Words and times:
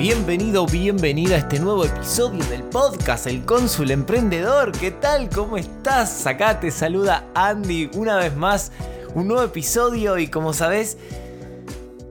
Bienvenido, 0.00 0.64
bienvenida 0.64 1.34
a 1.34 1.38
este 1.40 1.60
nuevo 1.60 1.84
episodio 1.84 2.42
del 2.46 2.62
podcast 2.62 3.26
El 3.26 3.44
Cónsul 3.44 3.90
Emprendedor. 3.90 4.72
¿Qué 4.72 4.92
tal? 4.92 5.28
¿Cómo 5.28 5.58
estás? 5.58 6.26
Acá 6.26 6.58
te 6.58 6.70
saluda 6.70 7.28
Andy 7.34 7.90
una 7.92 8.16
vez 8.16 8.34
más. 8.34 8.72
Un 9.14 9.28
nuevo 9.28 9.42
episodio 9.42 10.16
y 10.16 10.28
como 10.28 10.54
sabes, 10.54 10.96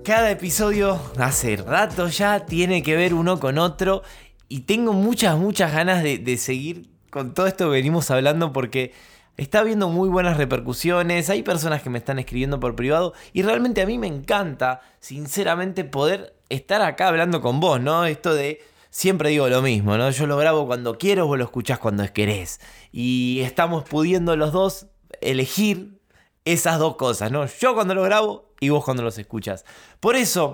cada 0.03 0.29
episodio 0.29 1.01
hace 1.17 1.55
rato 1.55 2.09
ya 2.09 2.45
tiene 2.45 2.83
que 2.83 2.95
ver 2.95 3.15
uno 3.15 3.39
con 3.39 3.57
otro 3.57 4.03
y 4.47 4.59
tengo 4.59 4.93
muchas, 4.93 5.35
muchas 5.35 5.73
ganas 5.73 6.03
de, 6.03 6.19
de 6.19 6.37
seguir 6.37 6.91
con 7.09 7.33
todo 7.33 7.47
esto 7.47 7.65
que 7.65 7.71
venimos 7.71 8.11
hablando 8.11 8.53
porque 8.53 8.93
está 9.35 9.61
habiendo 9.61 9.89
muy 9.89 10.09
buenas 10.09 10.37
repercusiones, 10.37 11.31
hay 11.31 11.41
personas 11.41 11.81
que 11.81 11.89
me 11.89 11.97
están 11.97 12.19
escribiendo 12.19 12.59
por 12.59 12.75
privado 12.75 13.13
y 13.33 13.41
realmente 13.41 13.81
a 13.81 13.87
mí 13.87 13.97
me 13.97 14.05
encanta, 14.05 14.81
sinceramente, 14.99 15.85
poder 15.85 16.38
estar 16.49 16.81
acá 16.81 17.07
hablando 17.07 17.41
con 17.41 17.59
vos, 17.59 17.79
¿no? 17.79 18.05
Esto 18.05 18.33
de 18.33 18.61
siempre 18.89 19.29
digo 19.29 19.47
lo 19.47 19.61
mismo, 19.61 19.97
¿no? 19.97 20.09
Yo 20.09 20.27
lo 20.27 20.37
grabo 20.37 20.65
cuando 20.65 20.97
quiero, 20.97 21.27
vos 21.27 21.37
lo 21.37 21.45
escuchás 21.45 21.79
cuando 21.79 22.11
querés. 22.11 22.59
Y 22.91 23.39
estamos 23.41 23.83
pudiendo 23.83 24.35
los 24.35 24.51
dos 24.51 24.87
elegir 25.21 25.99
esas 26.45 26.79
dos 26.79 26.95
cosas, 26.95 27.31
¿no? 27.31 27.45
Yo 27.45 27.75
cuando 27.75 27.95
lo 27.95 28.03
grabo 28.03 28.53
y 28.59 28.69
vos 28.69 28.83
cuando 28.83 29.03
los 29.03 29.17
escuchas. 29.17 29.65
Por 29.99 30.15
eso, 30.15 30.53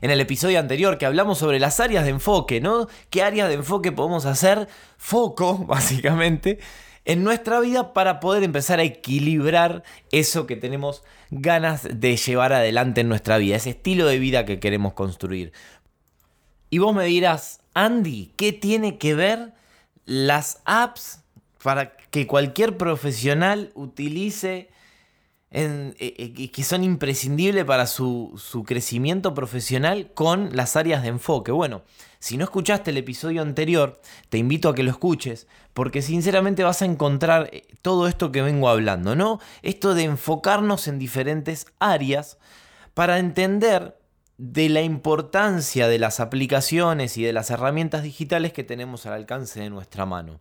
en 0.00 0.10
el 0.10 0.20
episodio 0.20 0.60
anterior 0.60 0.98
que 0.98 1.06
hablamos 1.06 1.38
sobre 1.38 1.58
las 1.58 1.80
áreas 1.80 2.04
de 2.04 2.10
enfoque, 2.10 2.60
¿no? 2.60 2.86
¿Qué 3.10 3.22
áreas 3.22 3.48
de 3.48 3.54
enfoque 3.54 3.92
podemos 3.92 4.26
hacer? 4.26 4.68
Foco, 4.96 5.58
básicamente 5.66 6.58
en 7.08 7.24
nuestra 7.24 7.58
vida 7.58 7.94
para 7.94 8.20
poder 8.20 8.42
empezar 8.42 8.80
a 8.80 8.82
equilibrar 8.82 9.82
eso 10.12 10.46
que 10.46 10.56
tenemos 10.56 11.02
ganas 11.30 11.88
de 11.90 12.16
llevar 12.18 12.52
adelante 12.52 13.00
en 13.00 13.08
nuestra 13.08 13.38
vida, 13.38 13.56
ese 13.56 13.70
estilo 13.70 14.06
de 14.06 14.18
vida 14.18 14.44
que 14.44 14.60
queremos 14.60 14.92
construir. 14.92 15.52
Y 16.68 16.78
vos 16.78 16.94
me 16.94 17.06
dirás, 17.06 17.62
Andy, 17.72 18.34
¿qué 18.36 18.52
tiene 18.52 18.98
que 18.98 19.14
ver 19.14 19.54
las 20.04 20.60
apps 20.66 21.22
para 21.62 21.96
que 21.96 22.26
cualquier 22.26 22.76
profesional 22.76 23.72
utilice 23.74 24.68
eh, 25.50 25.94
eh, 25.98 26.50
que 26.50 26.62
son 26.62 26.84
imprescindibles 26.84 27.64
para 27.64 27.86
su, 27.86 28.34
su, 28.36 28.64
crecimiento 28.64 29.32
profesional 29.32 30.10
con 30.12 30.54
las 30.54 30.76
áreas 30.76 31.02
de 31.02 31.08
enfoque. 31.08 31.52
Bueno, 31.52 31.84
si 32.18 32.36
no 32.36 32.44
escuchaste 32.44 32.90
el 32.90 32.98
episodio 32.98 33.40
anterior, 33.40 33.98
te 34.28 34.36
invito 34.36 34.68
a 34.68 34.74
que 34.74 34.82
lo 34.82 34.90
escuches, 34.90 35.46
porque 35.72 36.02
sinceramente 36.02 36.64
vas 36.64 36.82
a 36.82 36.84
encontrar 36.84 37.48
eh, 37.52 37.66
todo 37.80 38.08
esto 38.08 38.30
que 38.30 38.42
vengo 38.42 38.68
hablando, 38.68 39.16
¿no? 39.16 39.40
Esto 39.62 39.94
de 39.94 40.02
enfocarnos 40.02 40.86
en 40.86 40.98
diferentes 40.98 41.66
áreas 41.78 42.36
para 42.92 43.18
entender 43.18 43.96
de 44.36 44.68
la 44.68 44.82
importancia 44.82 45.88
de 45.88 45.98
las 45.98 46.20
aplicaciones 46.20 47.16
y 47.16 47.22
de 47.22 47.32
las 47.32 47.50
herramientas 47.50 48.02
digitales 48.02 48.52
que 48.52 48.64
tenemos 48.64 49.06
al 49.06 49.14
alcance 49.14 49.60
de 49.60 49.70
nuestra 49.70 50.04
mano. 50.04 50.40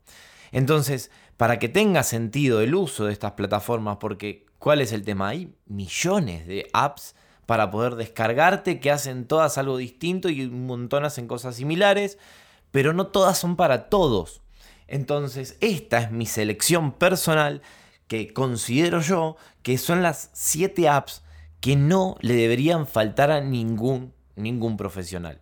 Entonces, 0.51 1.11
para 1.37 1.59
que 1.59 1.69
tenga 1.69 2.03
sentido 2.03 2.59
el 2.61 2.75
uso 2.75 3.05
de 3.05 3.13
estas 3.13 3.33
plataformas, 3.33 3.97
porque 3.99 4.46
¿cuál 4.59 4.81
es 4.81 4.91
el 4.91 5.03
tema? 5.03 5.29
Hay 5.29 5.53
millones 5.65 6.47
de 6.47 6.67
apps 6.73 7.15
para 7.45 7.71
poder 7.71 7.95
descargarte 7.95 8.79
que 8.79 8.91
hacen 8.91 9.25
todas 9.25 9.57
algo 9.57 9.77
distinto 9.77 10.29
y 10.29 10.43
un 10.43 10.65
montón 10.67 11.05
hacen 11.05 11.27
cosas 11.27 11.55
similares, 11.55 12.17
pero 12.71 12.93
no 12.93 13.07
todas 13.07 13.37
son 13.37 13.55
para 13.55 13.89
todos. 13.89 14.41
Entonces, 14.87 15.57
esta 15.61 15.99
es 15.99 16.11
mi 16.11 16.25
selección 16.25 16.91
personal 16.91 17.61
que 18.07 18.33
considero 18.33 19.01
yo 19.01 19.37
que 19.63 19.77
son 19.77 20.01
las 20.01 20.29
7 20.33 20.87
apps 20.89 21.23
que 21.59 21.75
no 21.75 22.15
le 22.21 22.35
deberían 22.35 22.87
faltar 22.87 23.31
a 23.31 23.41
ningún, 23.41 24.13
ningún 24.35 24.77
profesional. 24.77 25.41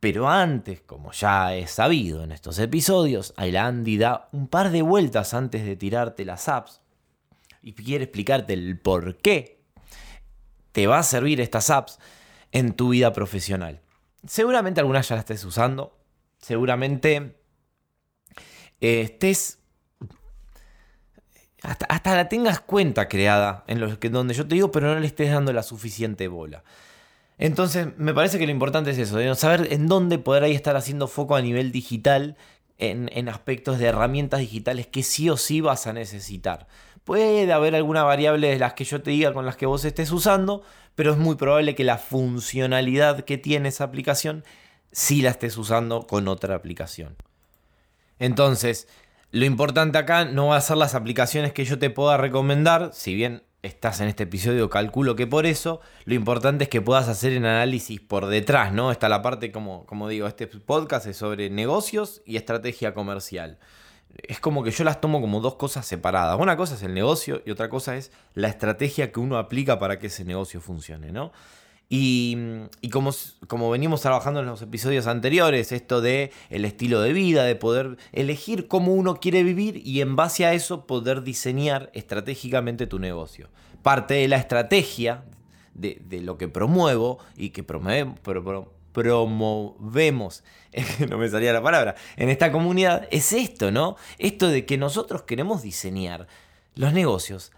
Pero 0.00 0.30
antes, 0.30 0.80
como 0.80 1.12
ya 1.12 1.54
he 1.54 1.66
sabido 1.66 2.24
en 2.24 2.32
estos 2.32 2.58
episodios, 2.58 3.34
Andy 3.36 3.98
da 3.98 4.28
un 4.32 4.48
par 4.48 4.70
de 4.70 4.80
vueltas 4.80 5.34
antes 5.34 5.64
de 5.64 5.76
tirarte 5.76 6.24
las 6.24 6.48
apps 6.48 6.80
y 7.62 7.74
quiere 7.74 8.04
explicarte 8.04 8.52
el 8.52 8.78
por 8.78 9.16
qué 9.18 9.60
te 10.72 10.86
va 10.86 10.98
a 10.98 11.02
servir 11.02 11.40
estas 11.40 11.70
apps 11.70 11.98
en 12.52 12.72
tu 12.72 12.90
vida 12.90 13.12
profesional. 13.12 13.80
Seguramente 14.26 14.80
algunas 14.80 15.08
ya 15.08 15.16
las 15.16 15.24
estés 15.24 15.44
usando, 15.44 15.98
seguramente 16.38 17.36
eh, 18.80 19.00
estés 19.02 19.58
hasta, 21.62 21.84
hasta, 21.86 22.14
la 22.14 22.28
tengas 22.28 22.60
cuenta 22.60 23.08
creada 23.08 23.64
en 23.66 23.80
los 23.80 23.98
que 23.98 24.08
donde 24.08 24.32
yo 24.32 24.48
te 24.48 24.54
digo, 24.54 24.70
pero 24.70 24.94
no 24.94 24.98
le 24.98 25.06
estés 25.06 25.30
dando 25.30 25.52
la 25.52 25.62
suficiente 25.62 26.28
bola. 26.28 26.64
Entonces, 27.36 27.88
me 27.96 28.14
parece 28.14 28.38
que 28.38 28.46
lo 28.46 28.52
importante 28.52 28.90
es 28.90 28.98
eso, 28.98 29.16
de 29.16 29.34
saber 29.34 29.68
en 29.72 29.86
dónde 29.86 30.18
poder 30.18 30.42
ahí 30.42 30.54
estar 30.54 30.76
haciendo 30.76 31.08
foco 31.08 31.36
a 31.36 31.42
nivel 31.42 31.72
digital, 31.72 32.36
en, 32.80 33.28
aspectos 33.28 33.78
de 33.78 33.86
herramientas 33.86 34.40
digitales 34.40 34.86
que 34.86 35.02
sí 35.02 35.28
o 35.28 35.36
sí 35.36 35.60
vas 35.60 35.86
a 35.86 35.92
necesitar. 35.92 36.66
Puede 37.04 37.50
haber 37.52 37.74
alguna 37.74 38.02
variable 38.04 38.48
de 38.48 38.58
las 38.58 38.74
que 38.74 38.84
yo 38.84 39.02
te 39.02 39.10
diga 39.10 39.32
con 39.32 39.46
las 39.46 39.56
que 39.56 39.66
vos 39.66 39.84
estés 39.84 40.12
usando, 40.12 40.62
pero 40.94 41.12
es 41.12 41.18
muy 41.18 41.36
probable 41.36 41.74
que 41.74 41.84
la 41.84 41.98
funcionalidad 41.98 43.24
que 43.24 43.38
tiene 43.38 43.70
esa 43.70 43.84
aplicación 43.84 44.44
sí 44.92 45.22
la 45.22 45.30
estés 45.30 45.56
usando 45.56 46.06
con 46.06 46.28
otra 46.28 46.54
aplicación. 46.54 47.16
Entonces, 48.18 48.86
lo 49.30 49.44
importante 49.44 49.98
acá 49.98 50.24
no 50.24 50.48
va 50.48 50.56
a 50.56 50.60
ser 50.60 50.76
las 50.76 50.94
aplicaciones 50.94 51.52
que 51.52 51.64
yo 51.64 51.78
te 51.78 51.90
pueda 51.90 52.16
recomendar, 52.16 52.90
si 52.92 53.14
bien 53.14 53.42
estás 53.62 54.00
en 54.00 54.08
este 54.08 54.24
episodio, 54.24 54.70
calculo 54.70 55.16
que 55.16 55.26
por 55.26 55.46
eso, 55.46 55.80
lo 56.04 56.14
importante 56.14 56.64
es 56.64 56.70
que 56.70 56.80
puedas 56.80 57.08
hacer 57.08 57.36
un 57.36 57.44
análisis 57.44 58.00
por 58.00 58.26
detrás, 58.26 58.72
¿no? 58.72 58.90
Está 58.90 59.08
la 59.08 59.22
parte, 59.22 59.52
como, 59.52 59.86
como 59.86 60.08
digo, 60.08 60.26
este 60.26 60.46
podcast 60.46 61.06
es 61.06 61.16
sobre 61.16 61.50
negocios 61.50 62.22
y 62.24 62.36
estrategia 62.36 62.94
comercial. 62.94 63.58
Es 64.22 64.40
como 64.40 64.62
que 64.62 64.70
yo 64.70 64.84
las 64.84 65.00
tomo 65.00 65.20
como 65.20 65.40
dos 65.40 65.54
cosas 65.54 65.86
separadas. 65.86 66.38
Una 66.38 66.56
cosa 66.56 66.74
es 66.74 66.82
el 66.82 66.94
negocio 66.94 67.42
y 67.46 67.50
otra 67.50 67.68
cosa 67.68 67.96
es 67.96 68.12
la 68.34 68.48
estrategia 68.48 69.12
que 69.12 69.20
uno 69.20 69.38
aplica 69.38 69.78
para 69.78 69.98
que 69.98 70.08
ese 70.08 70.24
negocio 70.24 70.60
funcione, 70.60 71.12
¿no? 71.12 71.32
Y, 71.92 72.38
como, 72.92 73.10
como, 73.48 73.68
venimos 73.68 74.00
trabajando 74.00 74.38
en 74.38 74.46
los 74.46 74.62
episodios 74.62 75.08
anteriores, 75.08 75.72
esto 75.72 76.00
de 76.00 76.30
el 76.48 76.64
estilo 76.64 77.00
de 77.00 77.12
vida, 77.12 77.42
de 77.42 77.56
poder 77.56 77.96
elegir 78.12 78.68
cómo 78.68 78.94
uno 78.94 79.16
quiere 79.16 79.42
vivir 79.42 79.82
y 79.84 80.00
en 80.00 80.14
base 80.14 80.46
a 80.46 80.52
eso 80.52 80.86
poder 80.86 81.24
diseñar 81.24 81.90
estratégicamente 81.92 82.86
tu 82.86 83.00
negocio. 83.00 83.48
Parte 83.82 84.14
de 84.14 84.28
la 84.28 84.36
estrategia 84.36 85.24
de, 85.74 86.20
lo 86.22 86.38
que 86.38 86.46
promuevo 86.46 87.18
y 87.36 87.50
que 87.50 87.64
promovemos, 87.64 88.20
promovemos, 88.92 90.44
no 91.08 91.18
me 91.18 91.28
salía 91.28 91.52
la 91.52 91.62
palabra, 91.62 91.94
en 92.16 92.28
esta 92.28 92.52
comunidad 92.52 93.08
es 93.10 93.32
esto, 93.32 93.70
¿no? 93.70 93.96
Esto 94.18 94.48
de 94.48 94.66
que 94.66 94.78
nosotros 94.78 95.22
queremos 95.22 95.62
diseñar 95.62 96.26
los 96.74 96.92
negocios 96.92 97.52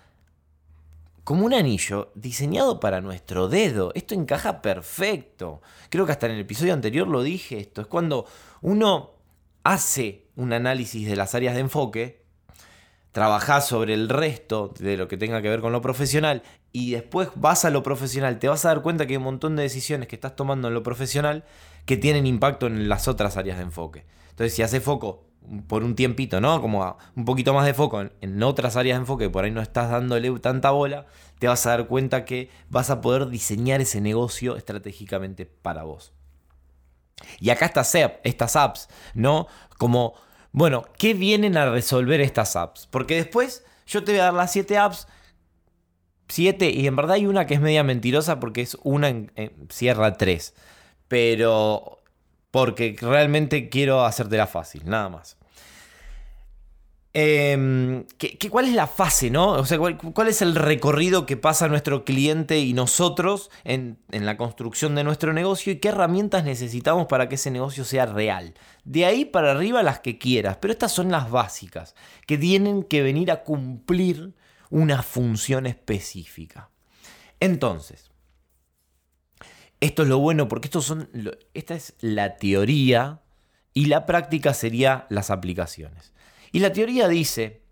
como 1.25 1.47
un 1.47 1.55
anillo 1.55 2.11
diseñado 2.15 2.81
para 2.81 3.01
nuestro 3.01 3.49
dedo. 3.49 3.93
Esto 3.95 4.15
encaja 4.15 4.61
perfecto. 4.61 5.63
Creo 5.89 6.05
que 6.05 6.13
hasta 6.13 6.27
en 6.27 6.33
el 6.33 6.41
episodio 6.41 6.75
anterior 6.75 7.07
lo 7.07 7.23
dije 7.23 7.61
esto. 7.61 7.81
Es 7.83 7.87
cuando 7.87 8.27
uno 8.61 9.13
hace 9.63 10.27
un 10.35 10.53
análisis 10.53 11.07
de 11.07 11.17
las 11.17 11.35
áreas 11.35 11.55
de 11.55 11.61
enfoque, 11.61 12.22
trabaja 13.13 13.61
sobre 13.61 13.95
el 13.95 14.09
resto 14.09 14.73
de 14.79 14.97
lo 14.97 15.07
que 15.07 15.17
tenga 15.17 15.43
que 15.43 15.49
ver 15.49 15.61
con 15.61 15.73
lo 15.73 15.81
profesional 15.81 16.43
y 16.73 16.93
después 16.93 17.29
vas 17.35 17.65
a 17.65 17.71
lo 17.71 17.83
profesional, 17.83 18.39
te 18.39 18.49
vas 18.49 18.65
a 18.65 18.69
dar 18.69 18.83
cuenta 18.83 19.07
que 19.07 19.13
hay 19.13 19.19
un 19.19 19.25
montón 19.25 19.55
de 19.55 19.63
decisiones 19.63 20.09
que 20.09 20.17
estás 20.17 20.35
tomando 20.35 20.69
en 20.69 20.75
lo 20.75 20.83
profesional 20.83 21.45
que 21.85 21.97
tienen 21.97 22.27
impacto 22.27 22.67
en 22.67 22.89
las 22.89 23.09
otras 23.09 23.37
áreas 23.37 23.59
de 23.59 23.65
enfoque. 23.65 24.07
Entonces, 24.31 24.55
si 24.55 24.63
hace 24.63 24.81
foco 24.81 25.27
por 25.67 25.83
un 25.83 25.95
tiempito, 25.95 26.41
¿no? 26.41 26.61
Como 26.61 26.97
un 27.17 27.25
poquito 27.25 27.53
más 27.53 27.67
de 27.67 27.75
foco 27.75 28.01
en, 28.21 28.43
otras 28.43 28.77
áreas 28.77 28.97
de 28.97 29.03
enfoque, 29.03 29.29
por 29.29 29.45
ahí 29.45 29.51
no 29.51 29.61
estás 29.61 29.91
dándole 29.91 30.31
tanta 30.39 30.71
bola, 30.71 31.07
te 31.39 31.49
vas 31.49 31.67
a 31.67 31.71
dar 31.71 31.89
cuenta 31.89 32.25
que 32.25 32.49
vas 32.71 32.91
a 32.91 33.01
poder 33.01 33.29
diseñar 33.29 33.81
ese 33.81 34.01
negocio 34.01 34.57
estratégicamente 34.57 35.47
para 35.47 35.83
vos. 35.83 36.13
Y 37.41 37.51
acá 37.51 37.67
estas, 37.67 37.95
estas 38.25 38.57
apps, 38.57 38.89
¿no? 39.15 39.47
Como, 39.79 40.15
bueno, 40.53 40.85
¿qué 40.99 41.15
vienen 41.15 41.57
a 41.57 41.71
resolver 41.71 42.21
estas 42.21 42.57
apps? 42.57 42.87
Porque 42.91 43.17
después 43.17 43.65
yo 43.87 44.05
te 44.05 44.13
voy 44.13 44.21
a 44.21 44.25
dar 44.25 44.35
las 44.35 44.53
7 44.53 44.77
apps, 44.77 45.09
7, 46.29 46.71
y 46.71 46.87
en 46.87 46.97
verdad 46.97 47.17
hay 47.17 47.27
una 47.27 47.47
que 47.47 47.55
es 47.55 47.61
media 47.61 47.83
mentirosa 47.83 48.39
porque 48.39 48.63
es 48.63 48.77
una 48.83 49.09
en, 49.09 49.33
cierra 49.71 50.17
3. 50.17 50.55
Pero 51.09 52.03
porque 52.51 52.97
realmente 53.01 53.69
quiero 53.71 54.05
hacértela 54.05 54.47
fácil, 54.47 54.83
nada 54.85 55.09
más. 55.09 55.39
Em, 57.15 58.07
cuál 58.51 58.65
es 58.65 58.73
la 58.73 58.87
fase, 58.87 59.31
no? 59.31 59.51
O 59.51 59.67
sea, 59.67 59.79
¿cuál, 59.79 60.29
es 60.29 60.41
el 60.41 60.55
recorrido 60.55 61.27
que 61.27 61.37
pasa 61.37 61.69
nuestro 61.69 62.07
cliente 62.07 62.61
y 62.61 62.73
nosotros 62.73 63.51
en, 63.65 63.99
en, 64.13 64.25
la 64.25 64.39
construcción 64.39 64.95
de 64.95 65.05
nuestro 65.05 65.35
negocio 65.35 65.73
y 65.73 65.77
qué 65.77 65.89
herramientas 65.89 66.45
necesitamos 66.45 67.07
para 67.09 67.29
que 67.29 67.35
ese 67.35 67.51
negocio 67.51 67.85
sea 67.85 68.07
real? 68.07 68.55
De 68.85 69.05
ahí 69.05 69.27
para 69.27 69.51
arriba 69.51 69.83
las 69.83 70.01
que 70.01 70.17
quieras, 70.17 70.57
pero 70.59 70.73
estas 70.73 70.93
son 70.93 71.11
las 71.11 71.31
básicas, 71.31 71.95
que 72.27 72.39
tienen 72.39 72.83
que 72.83 73.03
venir 73.03 73.31
a 73.31 73.43
cumplir 73.43 74.33
una 74.71 75.03
función 75.03 75.67
específica. 75.67 76.71
Entonces, 77.41 78.11
esto 79.81 80.03
es 80.05 80.09
lo 80.09 80.19
bueno 80.19 80.49
porque 80.49 80.69
estos 80.69 80.87
son, 80.87 81.11
esta 81.53 81.75
es 81.75 81.95
la 82.01 82.37
teoría 82.37 83.21
y 83.75 83.87
la 83.87 84.07
práctica 84.07 84.55
sería 84.55 85.07
las 85.11 85.31
aplicaciones. 85.31 86.13
Y 86.53 86.61
la 86.61 86.73
teoría 86.73 87.09
dice 87.09 87.63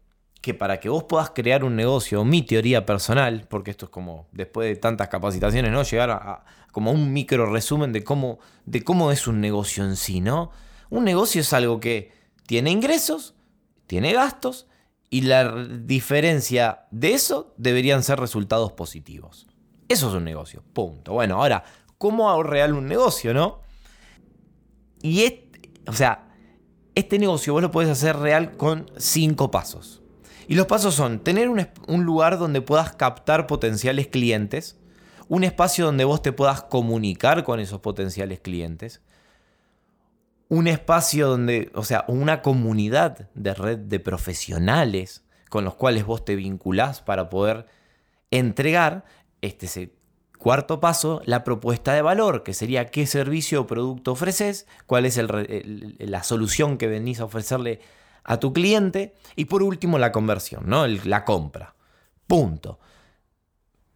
que 0.40 0.54
para 0.54 0.80
que 0.80 0.88
vos 0.88 1.04
puedas 1.04 1.30
crear 1.30 1.64
un 1.64 1.76
negocio, 1.76 2.24
mi 2.24 2.42
teoría 2.42 2.86
personal, 2.86 3.46
porque 3.48 3.70
esto 3.70 3.86
es 3.86 3.90
como 3.90 4.26
después 4.32 4.68
de 4.68 4.76
tantas 4.76 5.08
capacitaciones, 5.08 5.70
¿no? 5.70 5.82
Llegar 5.82 6.10
a, 6.10 6.44
como 6.72 6.90
un 6.90 7.12
micro 7.12 7.46
resumen 7.46 7.92
de 7.92 8.02
cómo, 8.02 8.38
de 8.64 8.82
cómo 8.82 9.12
es 9.12 9.26
un 9.26 9.40
negocio 9.40 9.84
en 9.84 9.96
sí, 9.96 10.22
¿no? 10.22 10.50
Un 10.88 11.04
negocio 11.04 11.42
es 11.42 11.52
algo 11.52 11.78
que 11.78 12.12
tiene 12.46 12.70
ingresos, 12.70 13.34
tiene 13.86 14.14
gastos, 14.14 14.66
y 15.10 15.22
la 15.22 15.52
diferencia 15.64 16.86
de 16.90 17.12
eso 17.12 17.52
deberían 17.58 18.02
ser 18.02 18.18
resultados 18.18 18.72
positivos. 18.72 19.46
Eso 19.88 20.08
es 20.08 20.14
un 20.14 20.24
negocio, 20.24 20.62
punto. 20.72 21.12
Bueno, 21.12 21.42
ahora, 21.42 21.64
¿cómo 21.98 22.30
hago 22.30 22.44
real 22.44 22.74
un 22.74 22.86
negocio, 22.86 23.34
no? 23.34 23.60
Y, 25.02 25.24
este, 25.24 25.72
o 25.86 25.92
sea, 25.92 26.29
este 26.94 27.18
negocio 27.18 27.52
vos 27.52 27.62
lo 27.62 27.70
puedes 27.70 27.90
hacer 27.90 28.16
real 28.16 28.56
con 28.56 28.90
cinco 28.96 29.50
pasos. 29.50 30.02
Y 30.48 30.56
los 30.56 30.66
pasos 30.66 30.94
son 30.94 31.20
tener 31.20 31.48
un, 31.48 32.04
lugar 32.04 32.38
donde 32.38 32.60
puedas 32.60 32.92
captar 32.94 33.46
potenciales 33.46 34.08
clientes, 34.08 34.78
un 35.28 35.44
espacio 35.44 35.86
donde 35.86 36.04
vos 36.04 36.22
te 36.22 36.32
puedas 36.32 36.62
comunicar 36.62 37.44
con 37.44 37.60
esos 37.60 37.80
potenciales 37.80 38.40
clientes, 38.40 39.00
un 40.48 40.66
espacio 40.66 41.28
donde, 41.28 41.70
o 41.74 41.84
sea, 41.84 42.04
una 42.08 42.42
comunidad 42.42 43.30
de 43.34 43.54
red 43.54 43.78
de 43.78 44.00
profesionales 44.00 45.22
con 45.48 45.64
los 45.64 45.76
cuales 45.76 46.04
vos 46.04 46.24
te 46.24 46.34
vinculás 46.34 47.00
para 47.00 47.28
poder 47.30 47.66
entregar 48.32 49.04
este 49.42 49.68
Cuarto 50.40 50.80
paso, 50.80 51.20
la 51.26 51.44
propuesta 51.44 51.92
de 51.92 52.00
valor, 52.00 52.42
que 52.42 52.54
sería 52.54 52.86
qué 52.86 53.06
servicio 53.06 53.60
o 53.60 53.66
producto 53.66 54.12
ofreces, 54.12 54.66
cuál 54.86 55.04
es 55.04 55.20
la 55.98 56.22
solución 56.22 56.78
que 56.78 56.86
venís 56.86 57.20
a 57.20 57.26
ofrecerle 57.26 57.80
a 58.24 58.38
tu 58.38 58.54
cliente. 58.54 59.12
Y 59.36 59.44
por 59.44 59.62
último, 59.62 59.98
la 59.98 60.12
conversión, 60.12 60.62
¿no? 60.64 60.86
la 60.86 61.26
compra. 61.26 61.74
Punto. 62.26 62.80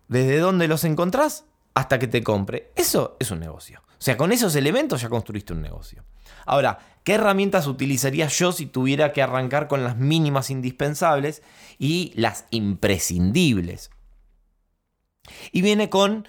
Desde 0.08 0.36
dónde 0.36 0.68
los 0.68 0.84
encontrás 0.84 1.46
hasta 1.72 1.98
que 1.98 2.08
te 2.08 2.22
compre. 2.22 2.72
Eso 2.76 3.16
es 3.18 3.30
un 3.30 3.40
negocio. 3.40 3.80
O 3.92 4.02
sea, 4.04 4.18
con 4.18 4.30
esos 4.30 4.54
elementos 4.54 5.00
ya 5.00 5.08
construiste 5.08 5.54
un 5.54 5.62
negocio. 5.62 6.04
Ahora, 6.44 6.78
¿qué 7.04 7.14
herramientas 7.14 7.66
utilizaría 7.66 8.28
yo 8.28 8.52
si 8.52 8.66
tuviera 8.66 9.14
que 9.14 9.22
arrancar 9.22 9.66
con 9.66 9.82
las 9.82 9.96
mínimas 9.96 10.50
indispensables 10.50 11.42
y 11.78 12.12
las 12.16 12.44
imprescindibles? 12.50 13.90
Y 15.52 15.62
viene 15.62 15.90
con 15.90 16.26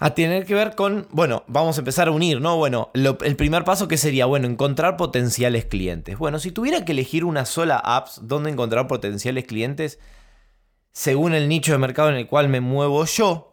a 0.00 0.14
tener 0.14 0.46
que 0.46 0.54
ver 0.54 0.76
con, 0.76 1.08
bueno, 1.10 1.42
vamos 1.48 1.76
a 1.76 1.80
empezar 1.80 2.06
a 2.06 2.12
unir, 2.12 2.40
¿no? 2.40 2.56
Bueno, 2.56 2.90
el 2.94 3.36
primer 3.36 3.64
paso 3.64 3.88
que 3.88 3.96
sería, 3.96 4.26
bueno, 4.26 4.46
encontrar 4.46 4.96
potenciales 4.96 5.64
clientes. 5.64 6.16
Bueno, 6.18 6.38
si 6.38 6.52
tuviera 6.52 6.84
que 6.84 6.92
elegir 6.92 7.24
una 7.24 7.44
sola 7.44 7.78
apps 7.78 8.20
donde 8.22 8.50
encontrar 8.50 8.86
potenciales 8.86 9.44
clientes, 9.44 9.98
según 10.92 11.34
el 11.34 11.48
nicho 11.48 11.72
de 11.72 11.78
mercado 11.78 12.10
en 12.10 12.14
el 12.14 12.28
cual 12.28 12.48
me 12.48 12.60
muevo 12.60 13.04
yo, 13.06 13.47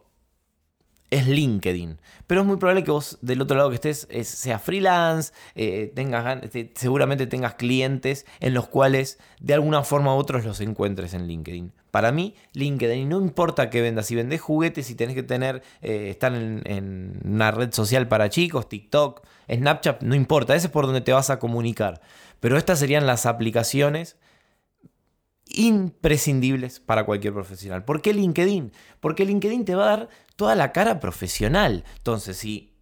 es 1.10 1.26
LinkedIn. 1.26 1.98
Pero 2.26 2.40
es 2.40 2.46
muy 2.46 2.56
probable 2.56 2.84
que 2.84 2.90
vos 2.90 3.18
del 3.20 3.40
otro 3.40 3.56
lado 3.56 3.70
que 3.70 3.76
estés 3.76 4.08
sea 4.22 4.58
freelance, 4.58 5.32
eh, 5.54 5.92
tengas, 5.94 6.40
seguramente 6.74 7.26
tengas 7.26 7.54
clientes 7.54 8.26
en 8.40 8.54
los 8.54 8.68
cuales 8.68 9.18
de 9.40 9.54
alguna 9.54 9.84
forma 9.84 10.14
u 10.14 10.18
otros 10.18 10.44
los 10.44 10.60
encuentres 10.60 11.14
en 11.14 11.26
LinkedIn. 11.26 11.72
Para 11.90 12.12
mí, 12.12 12.34
LinkedIn, 12.52 13.08
no 13.08 13.20
importa 13.20 13.70
que 13.70 13.80
vendas, 13.80 14.06
si 14.06 14.14
vendes 14.14 14.40
juguetes, 14.40 14.86
si 14.86 14.94
tenés 14.94 15.14
que 15.14 15.22
tener, 15.22 15.62
eh, 15.80 16.18
en, 16.20 17.20
una 17.24 17.50
red 17.50 17.72
social 17.72 18.06
para 18.08 18.28
chicos, 18.28 18.68
TikTok, 18.68 19.22
Snapchat, 19.50 20.02
no 20.02 20.14
importa, 20.14 20.54
ese 20.54 20.66
es 20.66 20.72
por 20.72 20.84
donde 20.84 21.00
te 21.00 21.12
vas 21.12 21.30
a 21.30 21.38
comunicar. 21.38 22.02
Pero 22.40 22.58
estas 22.58 22.80
serían 22.80 23.06
las 23.06 23.24
aplicaciones 23.24 24.16
imprescindibles 25.56 26.80
para 26.80 27.04
cualquier 27.04 27.32
profesional. 27.32 27.84
¿Por 27.84 28.02
qué 28.02 28.12
LinkedIn? 28.14 28.72
Porque 29.00 29.24
LinkedIn 29.24 29.64
te 29.64 29.74
va 29.74 29.84
a 29.84 29.96
dar 29.96 30.08
toda 30.36 30.54
la 30.54 30.70
cara 30.70 31.00
profesional. 31.00 31.84
Entonces, 31.96 32.36
si 32.36 32.74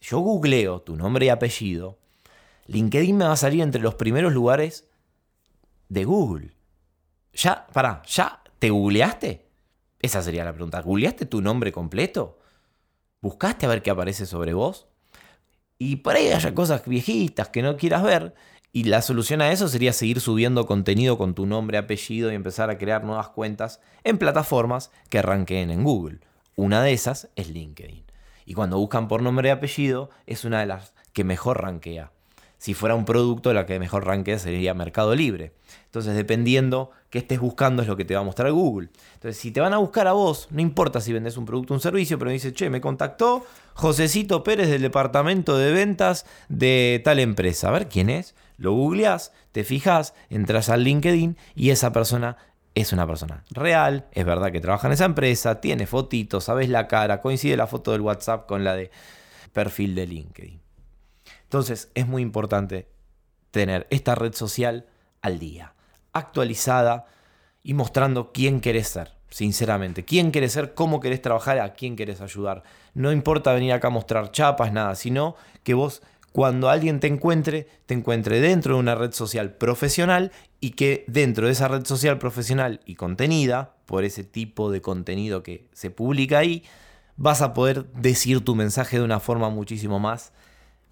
yo 0.00 0.18
googleo 0.18 0.80
tu 0.80 0.96
nombre 0.96 1.26
y 1.26 1.28
apellido, 1.28 1.98
LinkedIn 2.66 3.16
me 3.16 3.26
va 3.26 3.32
a 3.32 3.36
salir 3.36 3.60
entre 3.60 3.82
los 3.82 3.94
primeros 3.94 4.32
lugares 4.32 4.88
de 5.88 6.04
Google. 6.04 6.56
Ya, 7.34 7.66
pará, 7.72 8.02
¿ya 8.06 8.42
te 8.58 8.70
googleaste? 8.70 9.46
Esa 10.00 10.22
sería 10.22 10.44
la 10.44 10.52
pregunta. 10.52 10.80
¿Googleaste 10.80 11.26
tu 11.26 11.42
nombre 11.42 11.70
completo? 11.70 12.38
¿Buscaste 13.20 13.66
a 13.66 13.68
ver 13.68 13.82
qué 13.82 13.90
aparece 13.90 14.26
sobre 14.26 14.54
vos? 14.54 14.88
Y 15.78 15.96
por 15.96 16.16
ahí 16.16 16.28
haya 16.28 16.54
cosas 16.54 16.84
viejitas 16.86 17.48
que 17.50 17.62
no 17.62 17.76
quieras 17.76 18.02
ver 18.02 18.34
y 18.74 18.84
la 18.84 19.02
solución 19.02 19.42
a 19.42 19.52
eso 19.52 19.68
sería 19.68 19.92
seguir 19.92 20.20
subiendo 20.20 20.64
contenido 20.64 21.18
con 21.18 21.34
tu 21.34 21.44
nombre, 21.44 21.76
apellido 21.76 22.32
y 22.32 22.34
empezar 22.34 22.70
a 22.70 22.78
crear 22.78 23.04
nuevas 23.04 23.28
cuentas 23.28 23.80
en 24.02 24.16
plataformas 24.16 24.90
que 25.10 25.18
arranquen 25.18 25.70
en 25.70 25.84
Google. 25.84 26.20
Una 26.56 26.82
de 26.82 26.94
esas 26.94 27.28
es 27.36 27.50
LinkedIn. 27.50 28.04
Y 28.46 28.54
cuando 28.54 28.78
buscan 28.78 29.08
por 29.08 29.22
nombre 29.22 29.48
y 29.48 29.52
apellido, 29.52 30.08
es 30.26 30.46
una 30.46 30.60
de 30.60 30.66
las 30.66 30.94
que 31.12 31.22
mejor 31.22 31.60
rankea. 31.60 32.12
Si 32.56 32.72
fuera 32.72 32.94
un 32.94 33.04
producto, 33.04 33.52
la 33.52 33.66
que 33.66 33.78
mejor 33.78 34.06
rankea 34.06 34.38
sería 34.38 34.72
Mercado 34.72 35.14
Libre. 35.14 35.52
Entonces, 35.92 36.14
dependiendo 36.14 36.90
qué 37.10 37.18
estés 37.18 37.38
buscando, 37.38 37.82
es 37.82 37.88
lo 37.88 37.98
que 37.98 38.06
te 38.06 38.14
va 38.14 38.20
a 38.20 38.24
mostrar 38.24 38.50
Google. 38.50 38.88
Entonces, 39.12 39.38
si 39.38 39.50
te 39.50 39.60
van 39.60 39.74
a 39.74 39.76
buscar 39.76 40.08
a 40.08 40.12
vos, 40.12 40.48
no 40.50 40.62
importa 40.62 41.02
si 41.02 41.12
vendes 41.12 41.36
un 41.36 41.44
producto 41.44 41.74
o 41.74 41.76
un 41.76 41.82
servicio, 41.82 42.18
pero 42.18 42.30
me 42.30 42.32
dice, 42.32 42.54
che, 42.54 42.70
me 42.70 42.80
contactó 42.80 43.44
Josecito 43.74 44.42
Pérez 44.42 44.70
del 44.70 44.80
departamento 44.80 45.58
de 45.58 45.70
ventas 45.70 46.24
de 46.48 47.02
tal 47.04 47.18
empresa. 47.18 47.68
A 47.68 47.72
ver 47.72 47.90
quién 47.90 48.08
es. 48.08 48.34
Lo 48.56 48.72
googleás, 48.72 49.34
te 49.52 49.64
fijas, 49.64 50.14
entras 50.30 50.70
al 50.70 50.82
LinkedIn 50.82 51.36
y 51.54 51.68
esa 51.68 51.92
persona 51.92 52.38
es 52.74 52.94
una 52.94 53.06
persona 53.06 53.44
real, 53.50 54.06
es 54.12 54.24
verdad 54.24 54.50
que 54.50 54.62
trabaja 54.62 54.86
en 54.86 54.94
esa 54.94 55.04
empresa, 55.04 55.60
tiene 55.60 55.86
fotitos, 55.86 56.44
sabes 56.44 56.70
la 56.70 56.88
cara, 56.88 57.20
coincide 57.20 57.58
la 57.58 57.66
foto 57.66 57.92
del 57.92 58.00
WhatsApp 58.00 58.46
con 58.46 58.64
la 58.64 58.74
de 58.74 58.90
perfil 59.52 59.94
de 59.94 60.06
LinkedIn. 60.06 60.58
Entonces 61.42 61.90
es 61.94 62.06
muy 62.06 62.22
importante 62.22 62.88
tener 63.50 63.86
esta 63.90 64.14
red 64.14 64.32
social 64.32 64.86
al 65.20 65.38
día, 65.38 65.74
actualizada 66.12 67.06
y 67.62 67.74
mostrando 67.74 68.32
quién 68.32 68.60
querés 68.60 68.88
ser, 68.88 69.12
sinceramente. 69.30 70.04
Quién 70.04 70.32
querés 70.32 70.52
ser, 70.52 70.74
cómo 70.74 71.00
querés 71.00 71.22
trabajar, 71.22 71.58
a 71.60 71.74
quién 71.74 71.96
querés 71.96 72.20
ayudar. 72.20 72.62
No 72.94 73.12
importa 73.12 73.52
venir 73.52 73.72
acá 73.72 73.88
a 73.88 73.90
mostrar 73.90 74.30
chapas, 74.32 74.72
nada, 74.72 74.94
sino 74.94 75.36
que 75.62 75.74
vos 75.74 76.02
cuando 76.32 76.70
alguien 76.70 76.98
te 76.98 77.06
encuentre, 77.06 77.68
te 77.84 77.94
encuentre 77.94 78.40
dentro 78.40 78.74
de 78.74 78.80
una 78.80 78.94
red 78.94 79.12
social 79.12 79.52
profesional 79.52 80.32
y 80.60 80.70
que 80.70 81.04
dentro 81.06 81.46
de 81.46 81.52
esa 81.52 81.68
red 81.68 81.84
social 81.84 82.18
profesional 82.18 82.80
y 82.86 82.94
contenida, 82.94 83.74
por 83.84 84.04
ese 84.04 84.24
tipo 84.24 84.70
de 84.70 84.80
contenido 84.80 85.42
que 85.42 85.68
se 85.72 85.90
publica 85.90 86.38
ahí, 86.38 86.64
vas 87.16 87.42
a 87.42 87.52
poder 87.52 87.84
decir 87.92 88.42
tu 88.42 88.54
mensaje 88.54 88.98
de 88.98 89.04
una 89.04 89.20
forma 89.20 89.50
muchísimo 89.50 89.98
más 90.00 90.32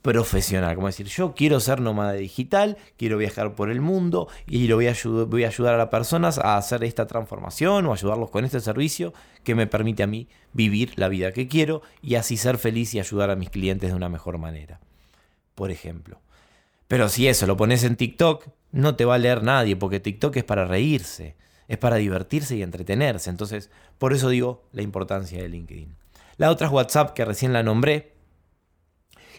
profesional. 0.03 0.75
Como 0.75 0.87
decir, 0.87 1.07
yo 1.07 1.35
quiero 1.35 1.61
ser 1.61 1.81
nómada 1.81 2.13
digital, 2.13 2.77
quiero 2.97 3.19
viajar 3.19 3.55
por 3.55 3.71
el 3.71 3.81
mundo 3.81 4.29
y 4.47 4.67
lo 4.69 4.77
voy 4.77 4.87
a, 4.87 4.91
ayudar 4.91 5.75
a 5.75 5.79
las 5.79 5.89
personas 5.89 6.39
a 6.39 6.57
hacer 6.57 6.85
esta 6.85 7.07
transformación 7.07 7.87
o 7.87 7.93
ayudarlos 7.93 8.31
con 8.31 8.45
este 8.45 8.61
servicio 8.61 9.13
que 9.45 9.55
me 9.55 9.67
permite 9.67 10.03
a 10.03 10.07
mí 10.07 10.29
vivir 10.53 10.93
la 10.97 11.09
vida 11.09 11.33
que 11.33 11.49
quiero 11.49 11.83
y 12.03 12.15
así 12.15 12.37
ser 12.37 12.59
feliz 12.59 12.95
y 12.95 13.01
ayudar 13.01 13.31
a 13.31 13.37
mis 13.37 13.51
clientes 13.51 13.91
de 13.91 13.97
una 13.97 14.09
mejor 14.09 14.39
manera 14.39 14.81
por 15.61 15.71
ejemplo. 15.71 16.23
Pero 16.89 17.11
si 17.11 17.29
eso 17.29 17.47
lo 17.47 17.55
pones 17.55 17.85
en 17.85 17.97
TikTok, 17.97 18.47
no 18.73 18.97
te 18.97 19.05
va 19.05 19.17
a 19.17 19.19
leer 19.19 19.43
nadie, 19.43 19.77
porque 19.77 20.01
TikTok 20.01 20.35
es 20.37 20.45
para 20.45 20.65
reírse, 20.65 21.37
es 21.69 21.77
para 21.77 21.97
divertirse 21.97 22.57
y 22.57 22.63
entretenerse. 22.63 23.29
Entonces, 23.29 23.69
por 23.99 24.15
eso 24.15 24.31
digo 24.31 24.65
la 24.73 24.81
importancia 24.81 25.43
de 25.43 25.51
LinkedIn. 25.51 25.95
La 26.39 26.51
otra 26.51 26.69
es 26.69 26.73
WhatsApp, 26.73 27.13
que 27.13 27.27
recién 27.27 27.53
la 27.53 27.63
nombré. 27.63 28.15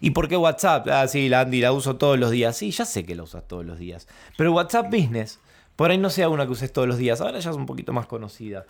¿Y 0.01 0.11
por 0.11 0.27
qué 0.27 0.35
WhatsApp? 0.35 0.87
Ah, 0.89 1.07
sí, 1.07 1.29
la 1.29 1.41
Andy 1.41 1.61
la 1.61 1.71
uso 1.71 1.95
todos 1.95 2.19
los 2.19 2.31
días. 2.31 2.57
Sí, 2.57 2.71
ya 2.71 2.85
sé 2.85 3.05
que 3.05 3.15
la 3.15 3.23
usas 3.23 3.47
todos 3.47 3.63
los 3.63 3.77
días. 3.77 4.07
Pero 4.35 4.51
WhatsApp 4.51 4.87
Business, 4.87 5.39
por 5.75 5.91
ahí 5.91 5.99
no 5.99 6.09
sea 6.09 6.27
una 6.27 6.45
que 6.45 6.51
uses 6.51 6.73
todos 6.73 6.87
los 6.87 6.97
días. 6.97 7.21
Ahora 7.21 7.39
ya 7.39 7.51
es 7.51 7.55
un 7.55 7.67
poquito 7.67 7.93
más 7.93 8.07
conocida. 8.07 8.65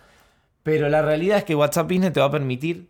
Pero 0.62 0.90
la 0.90 1.00
realidad 1.00 1.38
es 1.38 1.44
que 1.44 1.54
WhatsApp 1.54 1.88
Business 1.88 2.12
te 2.12 2.20
va 2.20 2.26
a 2.26 2.30
permitir 2.30 2.88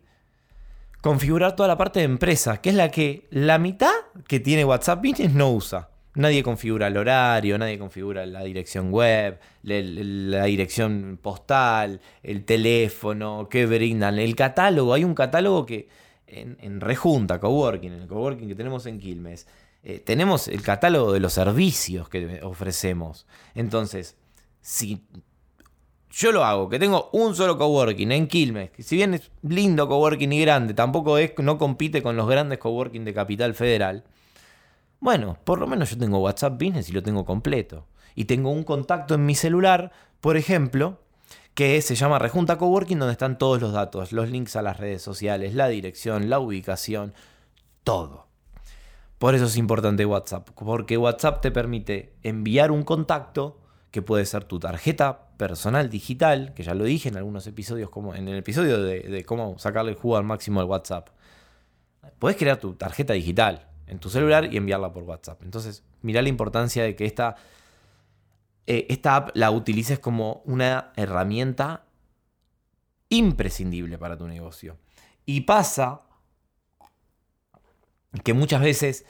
configurar 1.01 1.55
toda 1.55 1.67
la 1.67 1.77
parte 1.77 1.99
de 1.99 2.05
empresa, 2.05 2.61
que 2.61 2.69
es 2.69 2.75
la 2.75 2.91
que 2.91 3.27
la 3.29 3.57
mitad 3.57 3.93
que 4.27 4.39
tiene 4.39 4.65
WhatsApp 4.65 5.01
Business 5.03 5.33
no 5.33 5.51
usa. 5.51 5.89
Nadie 6.15 6.43
configura 6.43 6.87
el 6.87 6.97
horario, 6.97 7.57
nadie 7.57 7.79
configura 7.79 8.25
la 8.25 8.43
dirección 8.43 8.91
web, 8.91 9.39
la, 9.63 10.43
dirección 10.45 11.17
postal, 11.19 12.01
el 12.21 12.45
teléfono, 12.45 13.47
qué 13.49 13.65
brindan, 13.65 14.19
el 14.19 14.35
catálogo. 14.35 14.93
Hay 14.93 15.03
un 15.03 15.15
catálogo 15.15 15.65
que 15.65 15.87
en, 16.33 16.81
Rejunta, 16.81 17.39
Coworking, 17.39 17.93
en 17.93 18.01
el 18.01 18.07
Coworking 18.07 18.47
que 18.47 18.55
tenemos 18.55 18.85
en 18.85 18.99
Quilmes, 18.99 19.47
eh, 19.83 19.99
tenemos 19.99 20.47
el 20.47 20.61
catálogo 20.61 21.11
de 21.11 21.19
los 21.19 21.33
servicios 21.33 22.09
que 22.09 22.39
ofrecemos. 22.43 23.25
Entonces, 23.53 24.15
si 24.61 25.03
yo 26.09 26.31
lo 26.31 26.45
hago, 26.45 26.69
que 26.69 26.79
tengo 26.79 27.09
un 27.11 27.35
solo 27.35 27.57
coworking 27.57 28.11
en 28.11 28.27
Quilmes, 28.27 28.69
que 28.71 28.83
si 28.83 28.95
bien 28.95 29.15
es 29.15 29.31
lindo 29.41 29.87
coworking 29.87 30.31
y 30.31 30.41
grande, 30.41 30.73
tampoco 30.73 31.17
es, 31.17 31.33
no 31.39 31.57
compite 31.57 32.03
con 32.03 32.15
los 32.15 32.27
grandes 32.27 32.59
coworking 32.59 33.03
de 33.03 33.13
Capital 33.13 33.55
Federal. 33.55 34.03
Bueno, 34.99 35.37
por 35.43 35.59
lo 35.59 35.67
menos 35.67 35.89
yo 35.89 35.97
tengo 35.97 36.19
WhatsApp 36.19 36.53
Business 36.53 36.89
y 36.89 36.93
lo 36.93 37.03
tengo 37.03 37.25
completo. 37.25 37.87
Y 38.15 38.25
tengo 38.25 38.51
un 38.51 38.63
contacto 38.63 39.15
en 39.15 39.25
mi 39.25 39.33
celular, 39.33 39.91
por 40.21 40.37
ejemplo, 40.37 40.99
que 41.53 41.81
se 41.81 41.95
llama 41.95 42.19
Rejunta 42.19 42.57
Coworking, 42.57 42.99
donde 42.99 43.13
están 43.13 43.37
todos 43.37 43.61
los 43.61 43.73
datos, 43.73 44.11
los 44.11 44.29
links 44.29 44.55
a 44.55 44.61
las 44.61 44.77
redes 44.77 45.01
sociales, 45.01 45.53
la 45.53 45.67
dirección, 45.67 46.29
la 46.29 46.39
ubicación, 46.39 47.13
todo. 47.83 48.27
Por 49.19 49.35
eso 49.35 49.45
es 49.45 49.55
importante 49.57 50.05
WhatsApp, 50.05 50.49
porque 50.53 50.97
WhatsApp 50.97 51.41
te 51.41 51.51
permite 51.51 52.13
enviar 52.23 52.71
un 52.71 52.83
contacto 52.83 53.59
que 53.91 54.01
puede 54.01 54.25
ser 54.25 54.43
tu 54.43 54.59
tarjeta 54.59 55.29
personal 55.37 55.89
digital, 55.89 56.53
que 56.55 56.63
ya 56.63 56.73
lo 56.73 56.83
dije 56.83 57.09
en 57.09 57.17
algunos 57.17 57.45
episodios, 57.45 57.89
como 57.89 58.15
en 58.15 58.27
el 58.27 58.37
episodio 58.37 58.81
de, 58.81 59.23
cómo 59.23 59.59
sacarle 59.59 59.91
el 59.91 59.97
jugo 59.97 60.17
al 60.17 60.23
máximo 60.23 60.59
al 60.59 60.65
WhatsApp. 60.65 61.09
Puedes 62.17 62.37
crear 62.37 62.57
tu 62.57 62.73
tarjeta 62.73 63.13
digital 63.13 63.67
en 63.87 63.99
tu 63.99 64.09
celular 64.09 64.51
y 64.51 64.57
enviarla 64.57 64.91
por 64.91 65.03
WhatsApp. 65.03 65.43
Entonces, 65.43 65.83
mira 66.01 66.21
la 66.21 66.29
importancia 66.29 66.83
de 66.83 66.95
que 66.95 67.05
esta, 67.05 67.35
eh, 68.67 68.85
esta 68.89 69.15
app 69.15 69.29
la 69.33 69.51
utilices 69.51 69.99
como 69.99 70.41
una 70.45 70.93
herramienta 70.95 71.85
imprescindible 73.09 73.97
para 73.97 74.17
tu 74.17 74.27
negocio. 74.27 74.77
Y 75.25 75.41
pasa 75.41 76.01
que 78.23 78.33
muchas 78.33 78.61
veces 78.61 79.05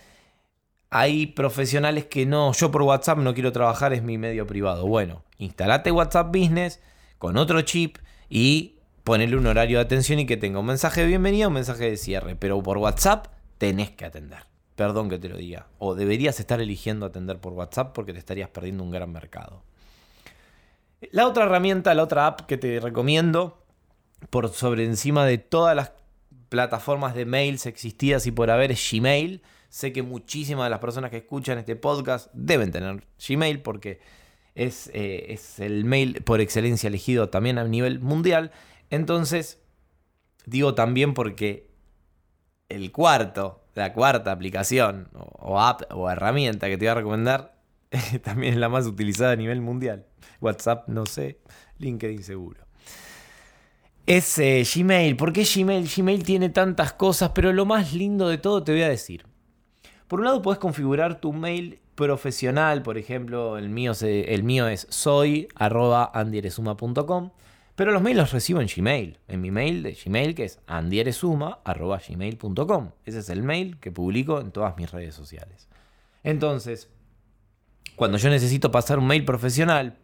hay 0.89 1.27
profesionales 1.27 2.05
que 2.05 2.25
no, 2.25 2.53
yo 2.53 2.71
por 2.71 2.83
WhatsApp 2.83 3.17
no 3.17 3.33
quiero 3.33 3.51
trabajar, 3.51 3.93
es 3.93 4.03
mi 4.03 4.17
medio 4.17 4.45
privado. 4.45 4.85
Bueno, 4.85 5.23
instalate 5.37 5.91
WhatsApp 5.91 6.27
Business 6.27 6.79
con 7.17 7.37
otro 7.37 7.61
chip 7.61 7.97
y 8.29 8.79
ponerle 9.03 9.37
un 9.37 9.47
horario 9.47 9.77
de 9.77 9.83
atención 9.83 10.19
y 10.19 10.25
que 10.25 10.37
tenga 10.37 10.59
un 10.59 10.65
mensaje 10.65 11.01
de 11.01 11.07
bienvenida 11.07 11.47
un 11.47 11.53
mensaje 11.53 11.89
de 11.89 11.97
cierre. 11.97 12.35
Pero 12.35 12.61
por 12.61 12.77
WhatsApp 12.77 13.27
tenés 13.57 13.91
que 13.91 14.05
atender. 14.05 14.52
Perdón 14.75 15.09
que 15.09 15.19
te 15.19 15.29
lo 15.29 15.37
diga. 15.37 15.67
O 15.79 15.95
deberías 15.95 16.39
estar 16.39 16.59
eligiendo 16.61 17.05
atender 17.05 17.39
por 17.39 17.53
WhatsApp 17.53 17.93
porque 17.93 18.13
te 18.13 18.19
estarías 18.19 18.49
perdiendo 18.49 18.83
un 18.83 18.91
gran 18.91 19.11
mercado. 19.11 19.63
La 21.11 21.27
otra 21.27 21.45
herramienta, 21.45 21.93
la 21.93 22.03
otra 22.03 22.27
app 22.27 22.41
que 22.41 22.57
te 22.57 22.79
recomiendo, 22.79 23.63
por 24.29 24.49
sobre 24.49 24.85
encima 24.85 25.25
de 25.25 25.37
todas 25.37 25.75
las 25.75 25.91
plataformas 26.49 27.13
de 27.13 27.25
mails 27.25 27.65
existidas 27.65 28.25
y 28.25 28.31
por 28.31 28.49
haber, 28.49 28.71
es 28.71 28.89
Gmail 28.91 29.41
Sé 29.73 29.91
que 29.91 30.03
muchísimas 30.03 30.67
de 30.67 30.69
las 30.69 30.77
personas 30.77 31.09
que 31.09 31.17
escuchan 31.17 31.57
este 31.57 31.75
podcast 31.75 32.29
deben 32.33 32.69
tener 32.69 33.07
Gmail 33.27 33.59
porque 33.63 33.99
es, 34.53 34.91
eh, 34.93 35.33
es 35.33 35.59
el 35.59 35.83
mail 35.83 36.21
por 36.21 36.41
excelencia 36.41 36.89
elegido 36.89 37.29
también 37.29 37.57
a 37.57 37.63
nivel 37.63 37.99
mundial. 37.99 38.51
Entonces, 38.91 39.63
digo 40.45 40.75
también 40.75 41.15
porque 41.15 41.71
el 42.69 42.91
cuarto, 42.91 43.62
la 43.75 43.93
cuarta 43.93 44.31
aplicación 44.31 45.09
o, 45.13 45.59
app 45.59 45.83
o 45.91 46.09
herramienta 46.09 46.67
que 46.67 46.77
te 46.77 46.85
voy 46.85 46.91
a 46.91 46.95
recomendar 46.95 47.55
también 48.23 48.53
es 48.53 48.59
la 48.59 48.69
más 48.69 48.85
utilizada 48.85 49.31
a 49.31 49.35
nivel 49.35 49.61
mundial. 49.61 50.05
WhatsApp, 50.41 50.87
no 50.87 51.05
sé, 51.05 51.39
LinkedIn 51.79 52.23
seguro. 52.23 52.63
Es 54.05 54.37
eh, 54.39 54.63
Gmail. 54.63 55.15
¿Por 55.15 55.31
qué 55.31 55.45
Gmail? 55.45 55.89
Gmail 55.89 56.23
tiene 56.23 56.49
tantas 56.49 56.91
cosas, 56.93 57.31
pero 57.33 57.53
lo 57.53 57.65
más 57.65 57.93
lindo 57.93 58.27
de 58.27 58.37
todo 58.37 58.61
te 58.63 58.73
voy 58.73 58.81
a 58.81 58.89
decir. 58.89 59.25
Por 60.07 60.19
un 60.19 60.25
lado 60.25 60.41
puedes 60.41 60.59
configurar 60.59 61.21
tu 61.21 61.31
mail 61.31 61.79
profesional, 61.95 62.83
por 62.83 62.97
ejemplo, 62.97 63.57
el 63.57 63.69
mío, 63.69 63.93
el 64.01 64.43
mío 64.43 64.67
es 64.67 64.87
soy.andieresuma.com, 64.89 67.31
pero 67.75 67.91
los 67.91 68.01
mails 68.01 68.17
los 68.17 68.31
recibo 68.31 68.61
en 68.61 68.67
Gmail, 68.67 69.19
en 69.27 69.41
mi 69.41 69.51
mail 69.51 69.83
de 69.83 69.93
Gmail 69.93 70.33
que 70.35 70.45
es 70.45 70.61
andieresuma.gmail.com. 70.67 72.91
Ese 73.05 73.19
es 73.19 73.29
el 73.29 73.43
mail 73.43 73.77
que 73.79 73.91
publico 73.91 74.39
en 74.39 74.51
todas 74.51 74.77
mis 74.77 74.89
redes 74.91 75.13
sociales. 75.15 75.67
Entonces, 76.23 76.89
cuando 77.95 78.17
yo 78.17 78.29
necesito 78.29 78.71
pasar 78.71 78.99
un 78.99 79.07
mail 79.07 79.25
profesional, 79.25 79.97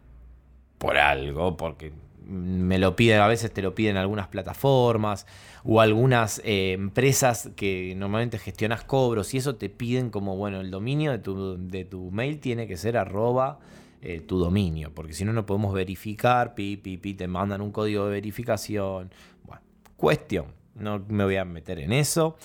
por 0.78 0.96
algo, 0.96 1.58
porque 1.58 1.92
me 2.24 2.78
lo 2.78 2.96
piden, 2.96 3.20
a 3.20 3.26
veces 3.26 3.52
te 3.52 3.60
lo 3.60 3.74
piden 3.74 3.98
algunas 3.98 4.28
plataformas 4.28 5.26
o 5.62 5.80
algunas 5.80 6.40
eh, 6.44 6.72
empresas 6.72 7.50
que 7.54 7.92
normalmente 7.96 8.38
gestionas 8.38 8.82
cobros 8.84 9.34
y 9.34 9.38
eso 9.38 9.56
te 9.56 9.68
piden 9.68 10.10
como, 10.10 10.36
bueno, 10.36 10.60
el 10.60 10.70
dominio 10.70 11.10
de 11.10 11.18
tu, 11.18 11.58
de 11.68 11.84
tu 11.84 12.10
mail 12.10 12.40
tiene 12.40 12.66
que 12.66 12.78
ser 12.78 12.96
arroba 12.96 13.58
eh, 14.02 14.20
tu 14.20 14.38
dominio, 14.38 14.92
porque 14.94 15.12
si 15.12 15.24
no, 15.24 15.32
no 15.32 15.46
podemos 15.46 15.74
verificar, 15.74 16.54
pi, 16.54 16.76
pi, 16.76 16.96
pi, 16.96 17.14
te 17.14 17.28
mandan 17.28 17.60
un 17.60 17.72
código 17.72 18.06
de 18.06 18.12
verificación. 18.12 19.12
Bueno, 19.44 19.62
cuestión, 19.96 20.46
no 20.74 21.04
me 21.08 21.24
voy 21.24 21.36
a 21.36 21.44
meter 21.44 21.78
en 21.78 21.92
eso. 21.92 22.36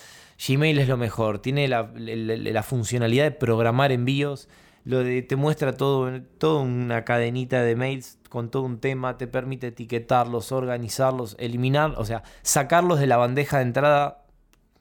Gmail 0.47 0.79
es 0.79 0.87
lo 0.87 0.97
mejor, 0.97 1.39
tiene 1.39 1.67
la, 1.67 1.91
la 1.95 2.63
funcionalidad 2.63 3.23
de 3.23 3.31
programar 3.31 3.91
envíos 3.91 4.49
lo 4.85 5.03
de, 5.03 5.23
te 5.23 5.35
muestra 5.35 5.75
todo, 5.75 6.21
toda 6.37 6.61
una 6.61 7.03
cadenita 7.03 7.63
de 7.63 7.75
mails 7.75 8.19
con 8.29 8.51
todo 8.51 8.63
un 8.63 8.79
tema, 8.79 9.17
te 9.17 9.27
permite 9.27 9.67
etiquetarlos, 9.67 10.51
organizarlos, 10.51 11.35
eliminar, 11.39 11.95
o 11.97 12.05
sea, 12.05 12.21
sacarlos 12.43 12.99
de 12.99 13.07
la 13.07 13.17
bandeja 13.17 13.57
de 13.57 13.63
entrada 13.63 14.25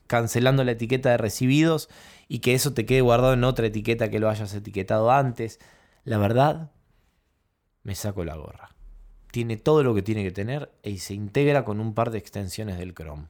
cancelando 0.06 0.62
la 0.62 0.72
etiqueta 0.72 1.10
de 1.10 1.16
recibidos 1.16 1.88
y 2.28 2.40
que 2.40 2.52
eso 2.52 2.74
te 2.74 2.84
quede 2.84 3.00
guardado 3.00 3.32
en 3.32 3.44
otra 3.44 3.66
etiqueta 3.66 4.10
que 4.10 4.20
lo 4.20 4.28
hayas 4.28 4.52
etiquetado 4.52 5.10
antes. 5.10 5.58
La 6.04 6.18
verdad, 6.18 6.70
me 7.82 7.94
saco 7.94 8.24
la 8.24 8.36
gorra. 8.36 8.70
Tiene 9.30 9.56
todo 9.56 9.82
lo 9.82 9.94
que 9.94 10.02
tiene 10.02 10.22
que 10.22 10.30
tener 10.30 10.70
y 10.82 10.98
se 10.98 11.14
integra 11.14 11.64
con 11.64 11.80
un 11.80 11.94
par 11.94 12.10
de 12.10 12.18
extensiones 12.18 12.78
del 12.78 12.94
Chrome. 12.94 13.26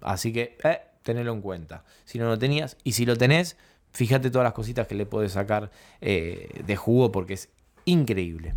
Así 0.00 0.32
que, 0.32 0.58
eh, 0.64 0.80
tenelo 1.02 1.32
en 1.32 1.40
cuenta. 1.40 1.84
Si 2.04 2.18
no 2.18 2.26
lo 2.26 2.38
tenías, 2.38 2.76
y 2.82 2.92
si 2.92 3.06
lo 3.06 3.16
tenés, 3.16 3.56
Fíjate 3.94 4.28
todas 4.28 4.44
las 4.44 4.54
cositas 4.54 4.88
que 4.88 4.96
le 4.96 5.06
puedes 5.06 5.32
sacar 5.32 5.70
eh, 6.00 6.62
de 6.66 6.76
jugo 6.76 7.12
porque 7.12 7.34
es 7.34 7.48
increíble. 7.84 8.54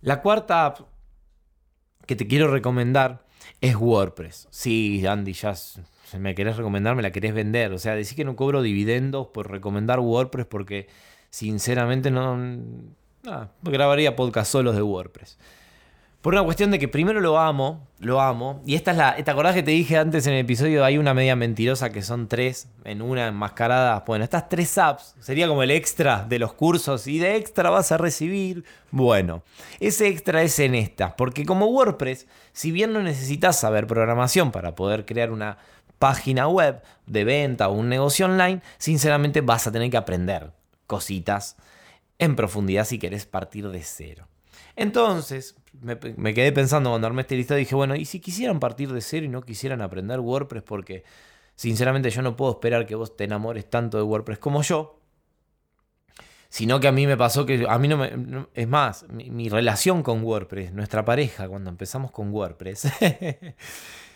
La 0.00 0.22
cuarta 0.22 0.64
app 0.64 0.80
que 2.06 2.14
te 2.14 2.28
quiero 2.28 2.48
recomendar 2.48 3.26
es 3.60 3.74
WordPress. 3.74 4.46
Sí, 4.50 5.04
Andy, 5.04 5.32
ya 5.32 5.54
me 6.20 6.36
querés 6.36 6.56
recomendar, 6.56 6.94
me 6.94 7.02
la 7.02 7.10
querés 7.10 7.34
vender. 7.34 7.72
O 7.72 7.78
sea, 7.78 7.96
decir 7.96 8.14
que 8.14 8.24
no 8.24 8.36
cobro 8.36 8.62
dividendos 8.62 9.26
por 9.26 9.50
recomendar 9.50 9.98
WordPress 9.98 10.46
porque 10.46 10.86
sinceramente 11.32 12.10
no, 12.10 12.38
grabaría 13.62 14.14
podcast 14.14 14.52
solos 14.52 14.76
de 14.76 14.82
WordPress. 14.82 15.38
Por 16.20 16.34
una 16.34 16.44
cuestión 16.44 16.70
de 16.70 16.78
que 16.78 16.86
primero 16.86 17.20
lo 17.20 17.36
amo, 17.36 17.88
lo 17.98 18.20
amo. 18.20 18.62
Y 18.64 18.76
esta 18.76 18.92
es 18.92 18.96
la. 18.96 19.16
¿Te 19.16 19.28
acordás 19.28 19.56
que 19.56 19.64
te 19.64 19.72
dije 19.72 19.98
antes 19.98 20.24
en 20.28 20.34
el 20.34 20.40
episodio? 20.40 20.84
Hay 20.84 20.96
una 20.96 21.14
media 21.14 21.34
mentirosa 21.34 21.90
que 21.90 22.00
son 22.00 22.28
tres 22.28 22.68
en 22.84 23.02
una 23.02 23.26
enmascarada. 23.26 24.04
Bueno, 24.06 24.22
estas 24.22 24.48
tres 24.48 24.78
apps 24.78 25.16
sería 25.18 25.48
como 25.48 25.64
el 25.64 25.72
extra 25.72 26.24
de 26.28 26.38
los 26.38 26.52
cursos. 26.52 27.08
Y 27.08 27.18
de 27.18 27.34
extra 27.34 27.70
vas 27.70 27.90
a 27.90 27.98
recibir. 27.98 28.64
Bueno, 28.92 29.42
ese 29.80 30.06
extra 30.06 30.42
es 30.42 30.60
en 30.60 30.76
esta. 30.76 31.16
Porque 31.16 31.44
como 31.44 31.66
WordPress, 31.66 32.28
si 32.52 32.70
bien 32.70 32.92
no 32.92 33.02
necesitas 33.02 33.58
saber 33.58 33.88
programación 33.88 34.52
para 34.52 34.76
poder 34.76 35.04
crear 35.04 35.32
una 35.32 35.58
página 35.98 36.46
web 36.46 36.82
de 37.06 37.24
venta 37.24 37.68
o 37.68 37.72
un 37.72 37.88
negocio 37.88 38.26
online, 38.26 38.62
sinceramente 38.78 39.40
vas 39.40 39.66
a 39.66 39.72
tener 39.72 39.90
que 39.90 39.96
aprender 39.96 40.52
cositas 40.92 41.56
en 42.18 42.36
profundidad 42.36 42.84
si 42.84 42.98
querés 42.98 43.24
partir 43.24 43.66
de 43.70 43.82
cero. 43.82 44.28
Entonces, 44.76 45.56
me, 45.80 46.34
quedé 46.34 46.52
pensando 46.52 46.90
cuando 46.90 47.06
armé 47.06 47.22
este 47.22 47.34
listado 47.34 47.56
dije, 47.56 47.74
bueno, 47.74 47.96
¿y 47.96 48.04
si 48.04 48.20
quisieran 48.20 48.60
partir 48.60 48.92
de 48.92 49.00
cero 49.00 49.24
y 49.24 49.30
no 49.30 49.40
quisieran 49.40 49.80
aprender 49.80 50.20
WordPress? 50.20 50.62
Porque 50.64 51.02
sinceramente 51.56 52.10
yo 52.10 52.20
no 52.20 52.36
puedo 52.36 52.52
esperar 52.52 52.84
que 52.84 52.94
vos 52.94 53.16
te 53.16 53.24
enamores 53.24 53.70
tanto 53.70 53.96
de 53.96 54.02
WordPress 54.02 54.38
como 54.38 54.62
yo. 54.62 55.00
Sino 56.50 56.78
que 56.78 56.88
a 56.88 56.92
mí 56.92 57.06
me 57.06 57.16
pasó 57.16 57.46
que 57.46 57.64
a 57.66 57.78
mí 57.78 57.88
no 57.88 57.96
me... 57.96 58.46
es 58.52 58.68
más, 58.68 59.06
mi, 59.08 59.48
relación 59.48 60.02
con 60.02 60.22
WordPress, 60.22 60.74
nuestra 60.74 61.06
pareja 61.06 61.48
cuando 61.48 61.70
empezamos 61.70 62.10
con 62.10 62.30
WordPress, 62.30 62.88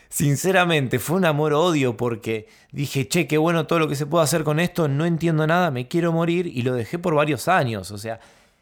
sinceramente 0.09 0.99
fue 0.99 1.17
un 1.17 1.25
amor-odio 1.25 1.97
porque 1.97 2.47
dije, 2.71 3.07
che, 3.07 3.27
qué 3.27 3.37
bueno 3.37 3.67
todo 3.67 3.79
lo 3.79 3.87
que 3.87 3.95
se 3.95 4.05
puede 4.05 4.23
hacer 4.23 4.43
con 4.43 4.59
esto, 4.59 4.87
no 4.87 5.05
entiendo 5.05 5.47
nada, 5.47 5.71
me 5.71 5.87
quiero 5.87 6.11
morir 6.11 6.47
y 6.47 6.61
lo 6.61 6.73
dejé 6.73 6.99
por 6.99 7.15
varios 7.15 7.47
años. 7.47 7.91
O 7.91 7.97
sea, 7.97 8.19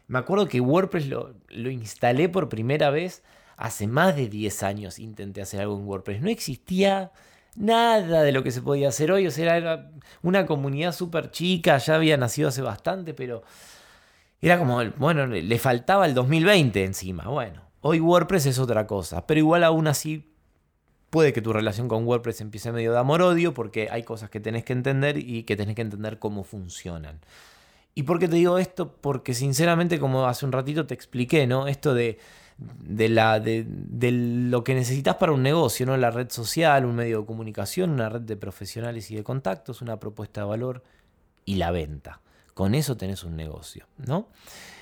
me 0.08 0.18
acuerdo 0.18 0.48
que 0.48 0.60
WordPress 0.60 1.08
lo, 1.08 1.34
instalé 1.70 2.28
por 2.28 2.48
primera 2.48 2.90
vez 2.90 3.22
hace 3.56 3.86
más 3.86 4.16
de 4.16 4.28
10 4.28 4.62
años. 4.62 4.98
Intenté 4.98 5.42
hacer 5.42 5.60
algo 5.60 5.76
en 5.76 5.86
WordPress. 5.86 6.20
No 6.20 6.28
existía 6.28 7.12
nada 7.56 8.22
de 8.22 8.32
lo 8.32 8.42
que 8.42 8.50
se 8.50 8.62
podía 8.62 8.88
hacer 8.88 9.10
hoy. 9.10 9.26
O 9.26 9.30
sea, 9.30 9.56
era 9.56 9.90
una 10.22 10.46
comunidad 10.46 10.92
súper 10.92 11.30
chica, 11.30 11.78
ya 11.78 11.96
había 11.96 12.16
nacido 12.16 12.48
hace 12.48 12.62
bastante, 12.62 13.14
pero 13.14 13.42
era 14.40 14.58
como, 14.58 14.84
bueno, 14.96 15.26
le 15.26 15.58
faltaba 15.58 16.06
el 16.06 16.14
2020 16.14 16.84
encima. 16.84 17.24
Bueno, 17.24 17.62
hoy 17.80 18.00
WordPress 18.00 18.46
es 18.46 18.58
otra 18.58 18.86
cosa, 18.86 19.26
pero 19.26 19.38
igual 19.38 19.64
aún 19.64 19.88
así 19.88 20.35
puede 21.10 21.32
que 21.32 21.42
tu 21.42 21.52
relación 21.52 21.88
con 21.88 22.06
WordPress 22.06 22.40
empiece 22.40 22.72
medio 22.72 22.92
de 22.92 22.98
amor-odio 22.98 23.54
porque 23.54 23.88
hay 23.90 24.02
cosas 24.02 24.30
que 24.30 24.40
tenés 24.40 24.64
que 24.64 24.72
entender 24.72 25.18
y 25.18 25.44
que 25.44 25.56
tenés 25.56 25.74
que 25.74 25.82
entender 25.82 26.18
cómo 26.18 26.44
funcionan. 26.44 27.20
¿Y 27.94 28.02
por 28.02 28.18
qué 28.18 28.28
te 28.28 28.36
digo 28.36 28.58
esto? 28.58 28.92
Porque 28.92 29.32
sinceramente, 29.32 29.98
como 29.98 30.26
hace 30.26 30.44
un 30.44 30.52
ratito 30.52 30.86
te 30.86 30.92
expliqué, 30.92 31.46
¿no? 31.46 31.66
Esto 31.66 31.94
de, 31.94 32.18
de, 32.58 33.08
la, 33.08 33.40
de, 33.40 33.66
lo 34.12 34.64
que 34.64 34.74
necesitas 34.74 35.16
para 35.16 35.32
un 35.32 35.42
negocio, 35.42 35.86
¿no? 35.86 35.96
La 35.96 36.10
red 36.10 36.30
social, 36.30 36.84
un 36.84 36.94
medio 36.94 37.20
de 37.20 37.26
comunicación, 37.26 37.90
una 37.90 38.10
red 38.10 38.20
de 38.20 38.36
profesionales 38.36 39.10
y 39.10 39.16
de 39.16 39.24
contactos, 39.24 39.80
una 39.80 39.98
propuesta 39.98 40.42
de 40.42 40.46
valor 40.46 40.82
y 41.46 41.54
la 41.54 41.70
venta. 41.70 42.20
Con 42.52 42.74
eso 42.74 42.98
tenés 42.98 43.24
un 43.24 43.36
negocio, 43.36 43.86
¿no? 43.96 44.28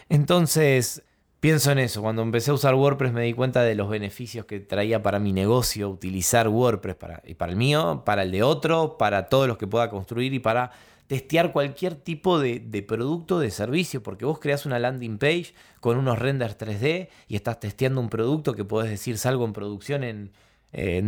Entonces, 0.09 1.04
pienso 1.45 1.71
en 1.73 1.79
eso. 1.79 2.01
Cuando 2.01 2.23
empecé 2.23 2.53
a 2.53 2.55
usar 2.55 2.75
WordPress 2.75 3.13
me 3.13 3.21
di 3.21 3.35
cuenta 3.35 3.63
de 3.63 3.75
los 3.75 3.91
beneficios 3.91 4.47
que 4.47 4.61
traía 4.61 5.03
para 5.03 5.19
mi 5.19 5.35
negocio 5.35 5.91
utilizar 5.91 6.49
WordPress 6.49 6.95
para, 6.95 7.23
y 7.27 7.35
para 7.35 7.53
el 7.53 7.59
mío, 7.59 8.03
para 8.07 8.23
el 8.23 8.31
de 8.31 8.43
otro, 8.43 8.97
para 8.97 9.29
todos 9.29 9.47
los 9.47 9.59
que 9.59 9.67
pueda 9.67 9.91
construir 9.91 10.33
y 10.33 10.39
para 10.39 10.71
testear 11.07 11.53
cualquier 11.53 11.97
tipo 11.97 12.39
de, 12.39 12.85
producto, 12.89 13.41
de 13.41 13.51
servicio, 13.51 14.03
porque 14.03 14.25
vos 14.25 14.39
creas 14.39 14.65
una 14.65 14.79
landing 14.79 15.19
page 15.19 15.53
con 15.81 15.99
unos 15.99 16.19
renders 16.19 16.57
3D 16.57 17.09
y 17.29 17.37
estás 17.37 17.61
testeando 17.61 18.01
un 18.01 18.09
producto 18.09 18.55
que 18.55 18.65
podés 18.65 18.89
decir 18.89 19.19
salgo 19.19 19.45
en 19.45 19.53
producción 19.53 20.03
en, 20.03 20.33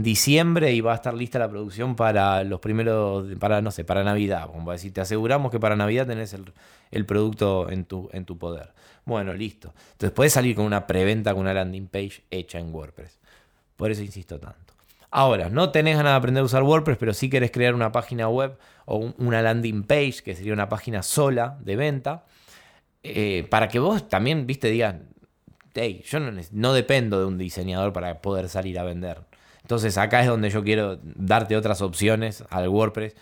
diciembre 0.03 0.73
y 0.75 0.83
va 0.83 0.93
a 0.93 0.97
estar 0.97 1.15
lista 1.15 1.41
la 1.41 1.49
producción 1.49 1.97
para 1.97 2.45
los 2.45 2.61
primeros, 2.61 3.27
para 3.41 3.63
no 3.63 3.71
sé, 3.71 3.85
para 3.85 4.05
Navidad. 4.05 4.49
Decir, 4.71 4.93
te 4.93 5.01
aseguramos 5.01 5.51
que 5.51 5.59
para 5.59 5.75
Navidad 5.77 6.07
tenés 6.07 6.35
el, 6.35 6.53
el 6.91 7.05
producto 7.05 7.69
en 7.71 7.85
tu, 7.85 8.09
en 8.13 8.27
tu 8.27 8.39
poder. 8.39 8.77
Bueno, 9.07 9.33
listo. 9.33 9.73
Entonces 9.93 10.11
puedes 10.11 10.33
salir 10.33 10.55
con 10.55 10.67
una 10.67 10.87
preventa 10.87 11.33
con 11.33 11.43
una 11.43 11.55
landing 11.55 11.87
page 11.87 12.25
hecha 12.31 12.59
en 12.59 12.75
WordPress. 12.75 13.19
Por 13.77 13.91
eso 13.91 14.03
insisto 14.03 14.39
tanto. 14.39 14.75
Ahora, 15.11 15.49
no 15.49 15.71
tenés 15.71 15.97
ganas 15.97 16.13
de 16.13 16.17
aprender 16.17 16.43
a 16.43 16.45
usar 16.45 16.65
WordPress, 16.65 16.99
pero 16.99 17.15
sí 17.15 17.31
querés 17.31 17.53
crear 17.53 17.75
una 17.75 17.93
página 17.93 18.29
web 18.29 18.59
o 18.85 19.15
una 19.19 19.41
landing 19.41 19.85
page, 19.85 20.17
que 20.25 20.35
sería 20.35 20.53
una 20.53 20.69
página 20.69 21.03
sola 21.05 21.57
de 21.61 21.77
venta, 21.77 22.25
eh, 23.05 23.47
para 23.49 23.69
que 23.69 23.79
vos 23.79 24.09
también, 24.09 24.47
viste, 24.47 24.69
digas, 24.69 24.97
hey, 25.75 26.03
yo 26.05 26.19
no, 26.19 26.33
no 26.51 26.73
dependo 26.73 27.21
de 27.21 27.27
un 27.27 27.39
diseñador 27.39 27.93
para 27.93 28.21
poder 28.21 28.49
salir 28.49 28.79
a 28.79 28.85
vender. 28.85 29.21
Entonces 29.63 29.97
acá 29.99 30.21
es 30.21 30.27
donde 30.27 30.51
yo 30.51 30.65
quiero 30.65 30.99
darte 31.03 31.57
otras 31.57 31.81
opciones 31.81 32.43
al 32.51 32.69
WordPress 32.69 33.15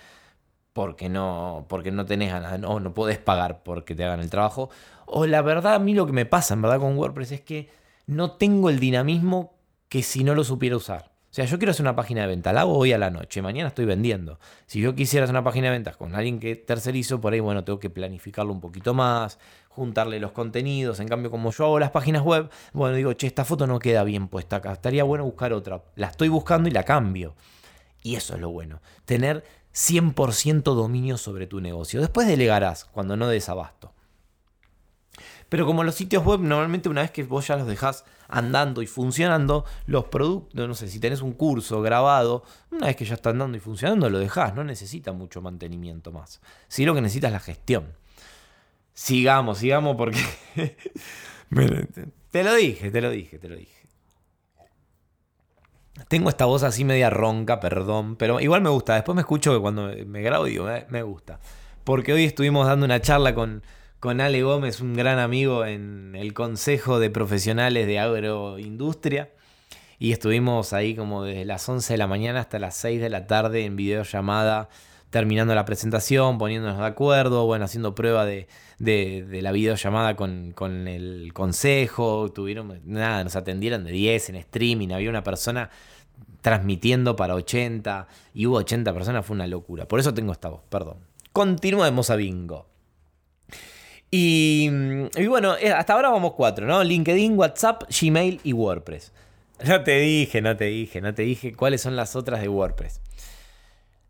porque 0.75 1.09
no, 1.09 1.65
porque 1.69 1.93
no 1.93 2.05
tenés 2.05 2.33
ganas, 2.33 2.59
no, 2.59 2.81
no 2.81 2.93
podés 2.93 3.19
pagar 3.19 3.63
porque 3.63 3.95
te 3.95 4.05
hagan 4.05 4.21
el 4.21 4.29
trabajo. 4.29 4.69
O 5.07 5.25
la 5.25 5.41
verdad, 5.41 5.75
a 5.75 5.79
mí 5.79 5.95
lo 5.95 6.05
que 6.05 6.13
me 6.13 6.27
pasa 6.27 6.55
en 6.55 6.63
verdad 6.63 6.81
con 6.81 6.99
WordPress 6.99 7.33
es 7.33 7.41
que 7.41 7.71
no 8.07 8.33
tengo 8.33 8.69
el 8.69 8.81
dinamismo 8.81 9.55
que 9.89 10.03
si 10.03 10.25
no 10.25 10.35
lo 10.35 10.43
supiera 10.43 10.77
usar. 10.77 11.13
O 11.31 11.35
sea, 11.35 11.45
yo 11.45 11.59
quiero 11.59 11.71
hacer 11.71 11.85
una 11.85 11.95
página 11.95 12.23
de 12.23 12.27
venta, 12.27 12.53
la 12.53 12.63
hago 12.63 12.77
hoy 12.77 12.93
a 12.93 12.99
la 12.99 13.11
noche, 13.11 13.41
mañana 13.41 13.69
estoy 13.69 13.85
vendiendo. 13.85 14.41
Si 14.67 14.81
yo 14.81 14.97
quisiera 14.97 15.25
hacer 15.25 15.35
una 15.35 15.45
página 15.45 15.69
de 15.69 15.73
ventas 15.73 15.97
con 15.97 16.15
alguien 16.15 16.41
que 16.41 16.57
tercerizo, 16.57 17.21
por 17.21 17.33
ahí, 17.33 17.41
bueno, 17.41 17.63
tengo 17.63 17.79
que 17.79 17.91
planificarlo 17.91 18.53
un 18.53 18.61
poquito 18.61 18.95
más, 18.95 19.39
juntarle 19.69 20.19
los 20.19 20.33
contenidos. 20.33 20.99
En 20.99 21.07
cambio, 21.07 21.31
como 21.31 21.53
yo 21.53 21.67
hago 21.67 21.79
las 21.79 21.93
páginas 21.93 22.23
web, 22.23 22.51
bueno, 22.73 22.97
digo, 22.97 23.13
che, 23.13 23.29
esta 23.29 23.45
foto 23.45 23.69
no 23.69 23.79
queda 23.79 24.03
bien 24.03 24.27
puesta 24.27 24.57
acá, 24.57 24.73
estaría 24.73 25.05
bueno 25.05 25.25
buscar 25.25 25.53
otra. 25.53 25.83
La 25.95 26.09
estoy 26.09 26.29
buscando 26.29 26.69
y 26.69 26.73
la 26.73 26.83
cambio. 26.83 27.37
Y 28.03 28.17
eso 28.17 28.35
es 28.35 28.41
lo 28.41 28.51
bueno, 28.51 28.81
tener 29.05 29.45
100% 29.75 30.63
dominio 30.63 31.19
sobre 31.19 31.47
tu 31.47 31.61
negocio. 31.61 32.01
Después 32.01 32.27
delegarás 32.27 32.85
cuando 32.85 33.17
no 33.17 33.29
des 33.29 33.49
abasto. 33.49 33.93
Pero 35.49 35.67
como 35.67 35.85
los 35.85 35.95
sitios 35.95 36.25
web, 36.25 36.41
normalmente 36.41 36.89
una 36.89 37.03
vez 37.03 37.11
que 37.11 37.23
vos 37.23 37.47
ya 37.47 37.57
los 37.57 37.67
dejás 37.67 38.05
andando 38.29 38.83
y 38.83 38.87
funcionando, 38.87 39.65
los 39.87 40.07
productos, 40.07 40.67
no 40.67 40.75
sé, 40.75 40.89
si 40.89 40.99
tenés 40.99 41.21
un 41.21 41.33
curso 41.33 41.83
grabado, 41.83 42.43
una 42.71 42.87
vez 42.87 42.97
que 42.97 43.05
ya 43.05 43.15
está 43.15 43.31
andando 43.31 43.57
y 43.57 43.61
funcionando, 43.61 44.11
lo 44.11 44.19
dejás, 44.19 44.55
no 44.55 44.65
necesita 44.65 45.13
mucho 45.13 45.43
mantenimiento 45.43 46.11
más. 46.11 46.41
Sí 46.69 46.85
lo 46.85 46.95
que 46.95 47.01
necesita 47.01 47.29
es 47.29 47.33
la 47.35 47.41
gestión. 47.41 47.93
Sigamos, 48.95 49.59
sigamos 49.59 49.97
porque... 49.97 50.21
te 52.31 52.45
lo 52.45 52.55
dije, 52.55 52.91
te 52.91 53.01
lo 53.01 53.11
dije, 53.11 53.39
te 53.39 53.49
lo 53.49 53.57
dije. 53.57 53.74
Tengo 56.09 56.29
esta 56.29 56.45
voz 56.45 56.63
así 56.63 56.85
media 56.85 57.11
ronca, 57.11 57.61
perdón, 57.61 58.17
pero 58.17 58.41
igual 58.41 58.63
me 58.63 58.71
gusta. 58.71 58.95
Después 58.95 59.15
me 59.15 59.23
escucho 59.23 59.53
que 59.53 59.61
cuando 59.61 59.91
me 60.07 60.23
grabo 60.23 60.45
digo, 60.45 60.69
eh, 60.71 60.87
me 60.89 61.03
gusta. 61.03 61.39
Porque 61.85 62.13
hoy 62.13 62.25
estuvimos 62.25 62.67
dando 62.67 62.85
una 62.85 63.01
charla 63.01 63.35
con 63.35 63.63
con 64.05 64.21
Ale 64.21 64.43
Gómez, 64.43 64.83
un 64.83 64.93
gran 64.93 65.19
amigo 65.19 65.65
en 65.65 66.15
el 66.15 66.35
Consejo 66.35 66.99
de 66.99 67.09
Profesionales 67.09 67.87
de 67.87 67.99
Agroindustria. 67.99 69.31
Y 69.99 70.13
estuvimos 70.13 70.75
ahí 70.75 70.95
como 70.95 71.25
desde 71.25 71.47
las 71.47 71.67
11 71.67 71.95
de 71.95 71.97
la 71.97 72.07
mañana 72.07 72.41
hasta 72.41 72.59
las 72.59 72.77
6 72.77 73.01
de 73.01 73.09
la 73.09 73.27
tarde 73.27 73.65
en 73.65 73.77
videollamada, 73.77 74.69
terminando 75.15 75.55
la 75.55 75.65
presentación, 75.65 76.39
poniéndonos 76.39 76.77
de 76.77 76.87
acuerdo, 76.87 77.47
bueno, 77.47 77.67
haciendo 77.67 77.95
prueba 77.95 78.27
de, 78.27 78.49
la 78.81 79.53
videollamada 79.53 80.17
con, 80.17 80.51
con, 80.51 80.89
el 80.89 81.33
consejo. 81.33 82.33
Tuvieron, 82.33 82.81
nada, 82.85 83.23
nos 83.23 83.37
atendieron 83.37 83.85
de 83.85 83.93
10 83.93 84.31
en 84.31 84.35
streaming, 84.35 84.89
había 84.89 85.11
una 85.11 85.23
persona 85.23 85.71
transmitiendo 86.41 87.15
para 87.15 87.37
80 87.37 88.09
y 88.35 88.47
hubo 88.47 88.57
80 88.57 88.93
personas, 88.93 89.25
fue 89.25 89.37
una 89.37 89.47
locura. 89.47 89.87
Por 89.87 90.01
eso 90.01 90.13
tengo 90.13 90.33
esta 90.33 90.49
voz, 90.49 90.63
perdón. 90.69 90.97
Continuemos 91.33 92.11
a 92.11 92.17
bingo. 92.17 92.67
Y, 94.11 94.69
bueno, 95.29 95.57
eh, 95.59 95.71
hasta 95.71 95.93
ahora 95.93 96.11
vamos 96.11 96.33
cuatro, 96.33 96.67
¿no? 96.67 96.83
LinkedIn, 96.83 97.39
WhatsApp, 97.39 97.85
Gmail 97.89 98.41
y 98.43 98.53
WordPress. 98.53 99.13
No 99.65 99.81
te 99.85 100.01
dije, 100.01 100.43
no 100.43 100.57
te 100.57 100.65
dije, 100.65 101.01
no 101.01 101.15
te 101.15 101.23
dije 101.23 101.55
cuáles 101.55 101.83
son 101.83 101.95
las 101.95 102.17
otras 102.17 102.41
de 102.41 102.49
WordPress. 102.49 103.01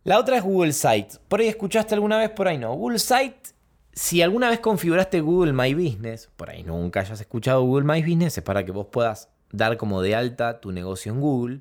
La 0.04 0.18
otra 0.18 0.36
es 0.36 0.42
Google 0.42 0.72
Sites. 0.72 1.18
Por 1.28 1.40
ahí 1.40 1.48
escuchaste 1.48 1.94
alguna 1.94 2.18
vez, 2.18 2.30
por 2.30 2.46
ahí 2.46 2.58
no. 2.58 2.74
Google 2.74 2.98
Sites, 2.98 3.54
si 3.92 4.20
alguna 4.20 4.50
vez 4.50 4.60
configuraste 4.60 5.20
Google 5.20 5.54
My 5.54 5.72
Business, 5.72 6.30
por 6.36 6.50
ahí 6.50 6.62
nunca 6.62 7.00
hayas 7.00 7.20
escuchado 7.20 7.62
Google 7.62 7.86
My 7.86 8.02
Business, 8.02 8.36
es 8.36 8.44
para 8.44 8.64
que 8.64 8.70
vos 8.70 8.88
puedas 8.92 9.30
dar 9.50 9.78
como 9.78 10.02
de 10.02 10.14
alta 10.14 10.60
tu 10.60 10.72
negocio 10.72 11.10
en 11.10 11.20
Google. 11.20 11.60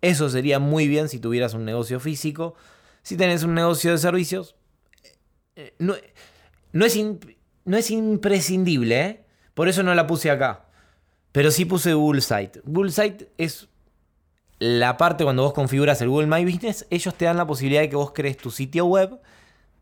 Eso 0.00 0.28
sería 0.28 0.60
muy 0.60 0.86
bien 0.86 1.08
si 1.08 1.18
tuvieras 1.18 1.54
un 1.54 1.64
negocio 1.64 1.98
físico. 1.98 2.54
Si 3.02 3.16
tenés 3.16 3.42
un 3.42 3.54
negocio 3.54 3.90
de 3.90 3.98
servicios, 3.98 4.54
eh, 5.56 5.74
es 5.78 6.96
no 7.64 7.76
es 7.76 7.90
imprescindible, 7.90 9.00
¿eh? 9.00 9.24
Por 9.54 9.68
eso 9.68 9.82
no 9.82 9.94
la 9.94 10.06
puse 10.06 10.30
acá. 10.30 10.66
Pero 11.32 11.50
sí 11.50 11.64
puse 11.64 11.94
Google 11.94 12.20
Site. 12.20 12.60
Google 12.64 12.92
Site 12.92 13.32
es 13.38 13.68
la 14.62 14.96
parte 14.96 15.24
cuando 15.24 15.42
vos 15.42 15.52
configuras 15.52 16.00
el 16.00 16.08
Google 16.08 16.26
My 16.26 16.44
Business, 16.44 16.86
ellos 16.90 17.14
te 17.14 17.24
dan 17.24 17.36
la 17.36 17.46
posibilidad 17.46 17.80
de 17.80 17.88
que 17.88 17.96
vos 17.96 18.12
crees 18.12 18.36
tu 18.36 18.50
sitio 18.50 18.86
web 18.86 19.18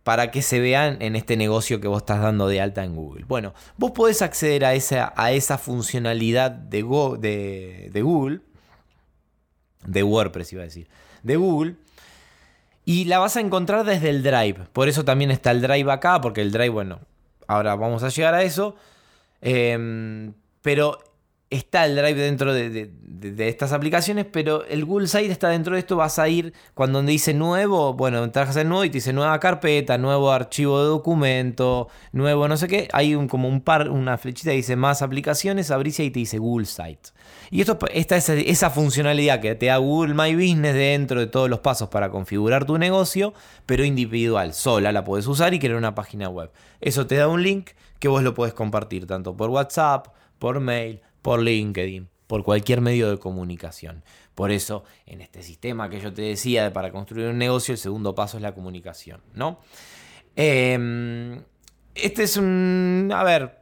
para 0.03 0.31
que 0.31 0.43
se 0.43 0.61
vean 0.61 0.97
en 1.01 1.17
este 1.17 1.37
negocio 1.37 1.81
que 1.81 1.89
vos 1.89 2.03
estás 2.03 2.23
dando 2.23 2.49
de 2.49 2.61
alta 2.61 2.85
en 2.85 2.97
Google. 2.97 3.25
Bueno, 3.27 3.55
vos 3.77 3.91
podés 3.91 4.23
acceder 4.23 4.65
a 4.65 4.75
esa, 4.75 5.13
a 5.17 5.33
esa 5.33 5.59
funcionalidad 5.59 6.51
de, 6.51 6.83
de, 7.19 7.91
de 7.93 8.03
Google, 8.03 8.41
de 9.85 10.03
WordPress 10.03 10.53
iba 10.53 10.63
a 10.63 10.65
decir, 10.65 10.89
de 11.23 11.37
Google, 11.37 11.77
y 12.85 13.05
la 13.05 13.19
vas 13.19 13.37
a 13.37 13.41
encontrar 13.41 13.85
desde 13.85 14.09
el 14.09 14.23
Drive. 14.23 14.67
Por 14.73 14.89
eso 14.89 15.05
también 15.05 15.31
está 15.31 15.51
el 15.51 15.61
Drive 15.61 15.93
acá, 15.93 16.21
porque 16.21 16.41
el 16.41 16.51
Drive, 16.51 16.71
bueno, 16.71 17.01
Ahora 17.51 17.75
vamos 17.75 18.05
a 18.05 18.11
llegar 18.11 18.33
a 18.35 18.45
eso. 18.45 18.77
Em, 19.41 20.35
pero 20.63 21.01
está 21.51 21.85
el 21.85 21.97
Drive 21.97 22.15
dentro 22.15 22.55
de, 22.55 22.93
estas 23.39 23.73
aplicaciones, 23.73 24.27
pero 24.31 24.65
el 24.67 24.85
Google 24.85 25.09
Site 25.09 25.31
está 25.31 25.49
dentro 25.49 25.75
de 25.75 25.81
esto. 25.81 25.97
Vas 25.97 26.19
a 26.19 26.29
ir 26.29 26.53
cuando 26.75 27.03
dice 27.03 27.35
nuevo, 27.35 27.95
bueno, 27.95 28.31
trabajas 28.31 28.57
en 28.57 28.69
nuevo 28.69 28.85
y 28.85 28.91
te 28.91 28.99
dice 28.99 29.13
nueva 29.13 29.39
carpeta, 29.41 29.99
nuevo 29.99 30.31
archivo 30.31 30.81
de 30.81 30.89
documento, 30.89 31.89
nuevo 32.13 32.49
no 32.49 32.57
sé 32.57 32.69
qué. 32.69 32.89
Hay 32.93 33.15
un, 33.15 33.29
como 33.29 33.49
un 33.49 33.61
par, 33.61 33.91
una 33.91 34.19
flechita 34.19 34.51
que 34.51 34.57
dice 34.57 34.77
más 34.77 35.03
aplicaciones, 35.03 35.71
abrís 35.71 36.01
y 36.01 36.11
te 36.11 36.21
dice 36.21 36.39
Google 36.39 36.67
Site. 36.67 37.11
Y 37.51 37.61
esto, 37.61 37.79
esta 37.93 38.17
es 38.17 38.29
esa 38.29 38.71
funcionalidad 38.71 39.41
que 39.41 39.55
te 39.55 39.67
da 39.67 39.79
Google 39.79 40.15
My 40.15 40.35
Business 40.35 40.75
dentro 40.75 41.21
de 41.21 41.27
todos 41.27 41.51
los 41.51 41.61
pasos 41.61 41.89
para 41.89 42.11
configurar 42.11 42.65
tu 42.65 42.79
negocio, 42.79 43.35
pero 43.67 43.85
individual, 43.85 44.55
sola 44.55 44.93
la 44.93 45.05
puedes 45.05 45.27
usar 45.27 45.55
y 45.55 45.59
crear 45.59 45.77
una 45.77 45.95
página 45.95 46.29
web. 46.29 46.51
Eso 46.81 47.07
te 47.07 47.17
da 47.17 47.29
un 47.29 47.43
link 47.43 47.71
que 47.99 48.09
vos 48.09 48.23
lo 48.23 48.35
puedes 48.35 48.55
compartir 48.55 49.07
tanto 49.07 49.37
por 49.37 49.51
WhatsApp, 49.51 50.09
por 50.39 50.61
mail, 50.61 51.01
por 51.23 51.43
LinkedIn, 51.43 52.09
por 52.31 52.45
cualquier 52.45 52.81
medio 52.81 53.11
de 53.11 53.19
comunicación. 53.19 54.05
Por 54.37 54.53
eso, 54.53 54.85
en 55.05 55.21
este 55.21 55.43
sistema 55.43 55.91
que 55.91 55.99
yo 55.99 56.15
te 56.15 56.23
decía 56.23 56.63
de 56.63 56.71
para 56.71 56.93
construir 56.93 57.27
un 57.27 57.39
negocio, 57.39 57.73
el 57.73 57.79
segundo 57.79 58.15
paso 58.15 58.37
es 58.37 58.43
la 58.45 58.55
comunicación, 58.55 59.21
¿no? 59.35 59.59
Em, 60.37 61.43
este 61.93 62.23
es 62.23 62.37
un... 62.37 63.11
A 63.13 63.25
ver, 63.25 63.59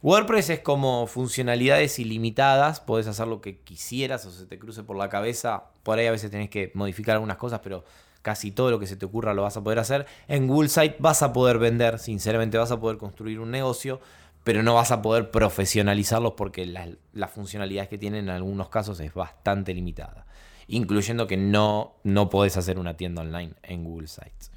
WordPress 0.00 0.48
es 0.48 0.60
como 0.60 1.06
funcionalidades 1.06 1.98
ilimitadas, 1.98 2.80
podés 2.80 3.06
hacer 3.06 3.26
lo 3.26 3.42
que 3.42 3.58
quisieras 3.58 4.24
o 4.24 4.30
se 4.30 4.46
te 4.46 4.58
cruce 4.58 4.82
por 4.82 4.96
la 4.96 5.10
cabeza. 5.10 5.64
Por 5.82 5.98
ahí 5.98 6.06
a 6.06 6.10
veces 6.10 6.30
tenés 6.30 6.48
que 6.48 6.72
modificar 6.72 7.16
algunas 7.16 7.36
cosas, 7.36 7.60
pero 7.62 7.84
casi 8.22 8.50
todo 8.50 8.70
lo 8.70 8.80
que 8.80 8.86
se 8.86 8.96
te 8.96 9.04
ocurra 9.04 9.34
lo 9.34 9.42
vas 9.42 9.58
a 9.58 9.62
poder 9.62 9.78
hacer. 9.78 10.06
En 10.26 10.46
Google 10.46 10.70
Site 10.70 10.96
vas 11.00 11.22
a 11.22 11.34
poder 11.34 11.58
vender, 11.58 11.98
sinceramente 11.98 12.56
vas 12.56 12.70
a 12.70 12.80
poder 12.80 12.96
construir 12.96 13.40
un 13.40 13.50
negocio, 13.50 14.00
pero 14.44 14.62
no 14.62 14.74
vas 14.74 14.92
a 14.92 15.02
poder 15.02 15.30
profesionalizarlos 15.30 16.34
porque 16.34 16.66
las 16.66 16.90
la 17.12 17.28
funcionalidades 17.28 17.88
que 17.88 17.98
tienen 17.98 18.24
en 18.24 18.30
algunos 18.30 18.68
casos 18.68 19.00
es 19.00 19.12
bastante 19.14 19.72
limitada. 19.74 20.26
Incluyendo 20.66 21.26
que 21.26 21.36
no, 21.36 21.96
no 22.04 22.30
podés 22.30 22.56
hacer 22.56 22.78
una 22.78 22.96
tienda 22.96 23.22
online 23.22 23.54
en 23.62 23.84
Google 23.84 24.06
Sites. 24.06 24.52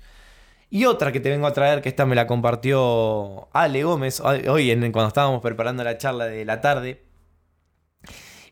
Y 0.69 0.85
otra 0.85 1.11
que 1.11 1.21
te 1.21 1.29
vengo 1.29 1.47
a 1.47 1.53
traer, 1.53 1.81
que 1.81 1.89
esta 1.89 2.05
me 2.05 2.15
la 2.15 2.27
compartió 2.27 3.47
Ale 3.53 3.83
Gómez 3.83 4.19
hoy 4.19 4.69
cuando 4.91 5.07
estábamos 5.07 5.41
preparando 5.41 5.83
la 5.83 5.97
charla 5.97 6.25
de 6.25 6.43
la 6.43 6.59
tarde. 6.59 7.03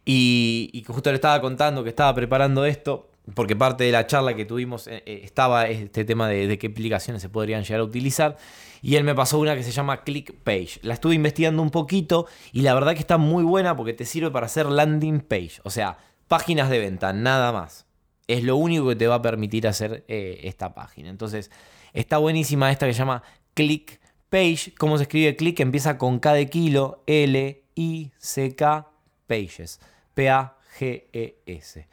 Y, 0.06 0.70
y 0.74 0.84
justo 0.84 1.10
le 1.10 1.16
estaba 1.16 1.42
contando 1.42 1.84
que 1.84 1.90
estaba 1.90 2.14
preparando 2.14 2.66
esto, 2.66 3.10
porque 3.34 3.56
parte 3.56 3.84
de 3.84 3.92
la 3.92 4.06
charla 4.06 4.36
que 4.36 4.46
tuvimos 4.46 4.88
eh, 4.88 5.02
eh, 5.06 5.22
estaba 5.24 5.68
este 5.68 6.06
tema 6.06 6.28
de, 6.28 6.58
qué 6.58 6.68
aplicaciones 6.68 7.22
se 7.22 7.30
podrían 7.30 7.64
llegar 7.64 7.80
a 7.80 7.84
utilizar. 7.84 8.38
Y 8.86 8.96
él 8.96 9.04
me 9.04 9.16
pasó 9.16 9.40
una 9.40 9.56
que 9.56 9.64
se 9.64 9.72
llama 9.72 10.04
ClickPage. 10.04 10.80
La 10.84 10.94
estuve 10.94 11.16
investigando 11.16 11.62
un 11.62 11.72
poquito 11.72 12.28
y 12.52 12.62
la 12.62 12.74
verdad 12.74 12.94
que 12.94 13.00
está 13.00 13.18
muy 13.18 13.44
buena 13.44 13.76
porque 13.76 13.94
te 13.94 14.06
sirve 14.06 14.32
para 14.32 14.46
hacer 14.46 14.68
landing 14.68 15.22
page. 15.22 15.60
O 15.64 15.70
sea, 15.70 15.98
páginas 16.28 16.70
de 16.70 16.80
venta, 16.80 17.12
nada 17.14 17.52
más. 17.52 17.86
Es 18.28 18.44
lo 18.44 18.56
único 18.58 18.88
que 18.88 18.96
te 18.96 19.08
va 19.08 19.16
a 19.16 19.22
permitir 19.22 19.68
hacer 19.68 20.04
eh, 20.08 20.42
esta 20.44 20.74
página. 20.74 21.10
Entonces, 21.10 21.52
Está 21.96 22.18
buenísima 22.18 22.70
esta 22.74 22.86
que 22.88 22.94
se 22.94 23.00
llama 23.00 23.24
Click 23.54 24.02
Page. 24.30 24.74
¿Cómo 24.78 24.98
se 24.98 25.04
escribe 25.04 25.38
click? 25.38 25.62
Empieza 25.62 25.98
con 25.98 26.20
K 26.20 26.34
de 26.34 26.50
kilo, 26.50 27.02
L, 27.08 27.64
I, 27.74 28.12
C, 28.18 28.54
K, 28.54 28.92
Pages. 29.28 29.80
P-A-G-E-S. 30.14 31.88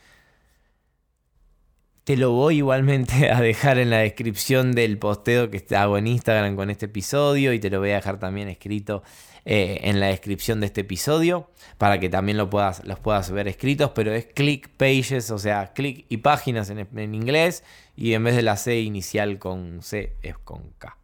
Te 2.05 2.17
lo 2.17 2.33
voy 2.33 2.57
igualmente 2.57 3.31
a 3.31 3.41
dejar 3.41 3.79
en 3.79 3.91
la 3.91 3.99
descripción 3.99 4.73
del 4.73 4.99
posteo 4.99 5.51
que 5.51 5.65
hago 5.77 5.99
en 5.99 6.09
Instagram 6.09 6.57
con 6.57 6.69
este 6.69 6.87
episodio 6.87 7.53
y 7.53 7.61
te 7.61 7.71
lo 7.71 7.79
voy 7.79 7.91
a 7.91 7.97
dejar 7.97 8.19
también 8.19 8.49
escrito 8.49 9.05
eh, 9.45 9.81
en 9.85 10.01
la 10.01 10.07
descripción 10.09 10.59
de 10.59 10.67
este 10.67 10.81
episodio 10.81 11.49
para 11.79 12.01
que 12.01 12.09
también 12.09 12.38
lo 12.38 12.51
puedas, 12.51 12.85
los 12.85 12.99
puedas 12.99 13.31
ver 13.31 13.47
escritos, 13.47 13.93
pero 13.95 14.12
es 14.12 14.27
click 14.27 14.69
pages, 14.71 15.31
o 15.31 15.38
sea, 15.38 15.73
click 15.75 16.07
y 16.09 16.17
páginas 16.19 16.71
en, 16.71 16.88
en 16.97 17.15
inglés 17.15 17.62
y 17.97 18.15
en 18.15 18.25
vez 18.25 18.35
de 18.35 18.43
la 18.43 18.57
C 18.57 18.81
inicial 18.81 19.38
con 19.38 19.81
C 19.83 20.17
es 20.23 20.37
con 20.38 20.71
K. 20.79 21.02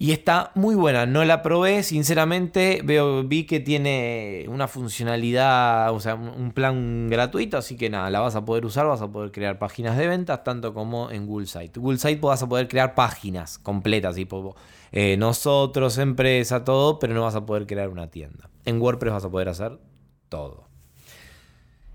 Y 0.00 0.12
está 0.12 0.52
muy 0.54 0.76
buena, 0.76 1.06
no 1.06 1.24
la 1.24 1.42
probé, 1.42 1.82
sinceramente 1.82 2.82
veo, 2.84 3.24
vi 3.24 3.46
que 3.46 3.58
tiene 3.58 4.44
una 4.48 4.68
funcionalidad, 4.68 5.92
o 5.92 5.98
sea, 5.98 6.14
un 6.14 6.52
plan 6.52 7.08
gratuito, 7.08 7.56
así 7.56 7.76
que 7.76 7.90
nada, 7.90 8.08
la 8.08 8.20
vas 8.20 8.36
a 8.36 8.44
poder 8.44 8.64
usar, 8.64 8.86
vas 8.86 9.02
a 9.02 9.10
poder 9.10 9.32
crear 9.32 9.58
páginas 9.58 9.98
de 9.98 10.06
ventas, 10.06 10.44
tanto 10.44 10.72
como 10.72 11.10
en 11.10 11.26
Google 11.26 11.48
Site. 11.48 11.80
Google 11.80 11.98
Site 11.98 12.20
vas 12.20 12.44
a 12.44 12.48
poder 12.48 12.68
crear 12.68 12.94
páginas 12.94 13.58
completas, 13.58 14.14
tipo 14.14 14.54
eh, 14.92 15.16
nosotros, 15.16 15.98
empresa, 15.98 16.62
todo, 16.62 17.00
pero 17.00 17.12
no 17.12 17.22
vas 17.22 17.34
a 17.34 17.44
poder 17.44 17.66
crear 17.66 17.88
una 17.88 18.08
tienda. 18.08 18.48
En 18.66 18.80
WordPress 18.80 19.14
vas 19.14 19.24
a 19.24 19.30
poder 19.30 19.48
hacer 19.48 19.80
todo. 20.28 20.68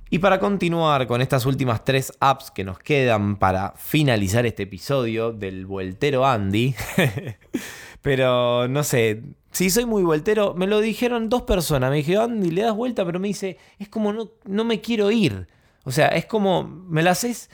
Y 0.10 0.20
para 0.20 0.40
continuar 0.40 1.08
con 1.08 1.22
estas 1.22 1.46
últimas 1.48 1.84
tres 1.84 2.14
apps 2.20 2.52
que 2.52 2.64
nos 2.64 2.78
quedan 2.78 3.38
para 3.38 3.74
finalizar 3.78 4.46
este 4.46 4.64
episodio 4.64 5.32
del 5.32 5.66
Vueltero 5.66 6.24
Andy, 6.24 6.76
Pero 8.04 8.68
no 8.68 8.84
sé, 8.84 9.24
si 9.52 9.70
soy 9.70 9.86
muy 9.86 10.04
vueltero, 10.04 10.54
me 10.56 10.68
lo 10.68 10.82
dijeron 10.82 11.30
dos 11.30 11.44
personas. 11.44 11.90
Me 11.90 11.98
dijeron, 11.98 12.34
Andy, 12.34 12.52
le 12.52 12.64
das 12.64 12.76
vuelta, 12.76 13.06
pero 13.06 13.20
me 13.20 13.30
dice, 13.30 13.58
es 13.80 13.88
como 13.88 14.12
no, 14.12 14.30
no 14.46 14.66
me 14.66 14.82
quiero 14.82 15.10
ir. 15.10 15.48
O 15.86 15.92
sea, 15.92 16.10
es 16.10 16.26
como, 16.26 16.64
me 16.64 17.02
la 17.02 17.12
haces, 17.12 17.50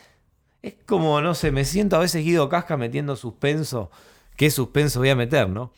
es 0.64 0.74
como, 0.88 1.22
no 1.22 1.36
sé, 1.36 1.52
me 1.52 1.66
siento 1.66 1.96
a 1.96 2.00
veces 2.00 2.26
Guido 2.26 2.50
Casca 2.50 2.78
metiendo 2.78 3.16
suspenso. 3.16 3.92
¿Qué 4.36 4.50
suspenso 4.50 5.00
voy 5.00 5.10
a 5.10 5.16
meter, 5.16 5.48
no? 5.50 5.72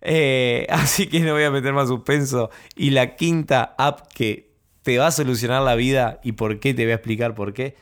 Eh, 0.00 0.66
así 0.70 1.06
que 1.06 1.20
no 1.20 1.34
voy 1.34 1.44
a 1.44 1.50
meter 1.52 1.72
más 1.72 1.86
suspenso. 1.86 2.50
Y 2.74 2.90
la 2.90 3.14
quinta 3.14 3.76
app 3.78 4.12
que 4.12 4.50
te 4.82 4.98
va 4.98 5.06
a 5.06 5.12
solucionar 5.12 5.62
la 5.62 5.76
vida 5.76 6.20
y 6.24 6.32
por 6.32 6.58
qué 6.58 6.74
te 6.74 6.82
voy 6.82 6.92
a 6.92 6.96
explicar 6.96 7.36
por 7.36 7.52
qué 7.52 7.76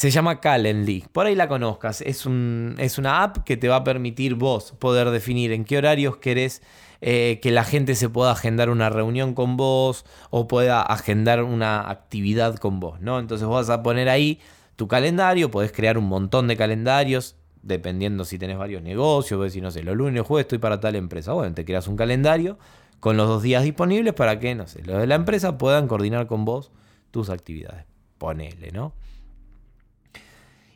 se 0.00 0.10
llama 0.10 0.40
Calendly. 0.40 1.04
Por 1.12 1.26
ahí 1.26 1.34
la 1.34 1.46
conozcas. 1.46 2.00
Es, 2.00 2.24
un, 2.24 2.74
es 2.78 2.96
una 2.96 3.22
app 3.22 3.44
que 3.44 3.58
te 3.58 3.68
va 3.68 3.76
a 3.76 3.84
permitir 3.84 4.34
vos 4.34 4.72
poder 4.78 5.10
definir 5.10 5.52
en 5.52 5.66
qué 5.66 5.76
horarios 5.76 6.16
querés 6.16 6.62
eh, 7.02 7.38
que 7.42 7.50
la 7.50 7.64
gente 7.64 7.94
se 7.94 8.08
pueda 8.08 8.30
agendar 8.30 8.70
una 8.70 8.88
reunión 8.88 9.34
con 9.34 9.58
vos 9.58 10.06
o 10.30 10.48
pueda 10.48 10.80
agendar 10.80 11.42
una 11.42 11.90
actividad 11.90 12.56
con 12.56 12.80
vos, 12.80 12.98
¿no? 13.02 13.18
Entonces 13.18 13.46
vas 13.46 13.68
a 13.68 13.82
poner 13.82 14.08
ahí 14.08 14.40
tu 14.76 14.88
calendario, 14.88 15.50
podés 15.50 15.70
crear 15.70 15.98
un 15.98 16.06
montón 16.06 16.48
de 16.48 16.56
calendarios, 16.56 17.36
dependiendo 17.60 18.24
si 18.24 18.38
tenés 18.38 18.56
varios 18.56 18.82
negocios, 18.82 19.38
ves 19.38 19.52
si 19.52 19.60
no 19.60 19.70
sé, 19.70 19.82
los 19.82 19.94
lunes, 19.94 20.22
jueves 20.22 20.44
estoy 20.44 20.56
para 20.56 20.80
tal 20.80 20.96
empresa. 20.96 21.34
Bueno, 21.34 21.54
te 21.54 21.66
creas 21.66 21.88
un 21.88 21.96
calendario 21.96 22.58
con 23.00 23.18
los 23.18 23.28
dos 23.28 23.42
días 23.42 23.64
disponibles 23.64 24.14
para 24.14 24.40
que, 24.40 24.54
no 24.54 24.66
sé, 24.66 24.82
los 24.82 24.98
de 24.98 25.06
la 25.06 25.16
empresa 25.16 25.58
puedan 25.58 25.88
coordinar 25.88 26.26
con 26.26 26.46
vos 26.46 26.70
tus 27.10 27.28
actividades. 27.28 27.84
Ponele, 28.16 28.72
¿no? 28.72 28.94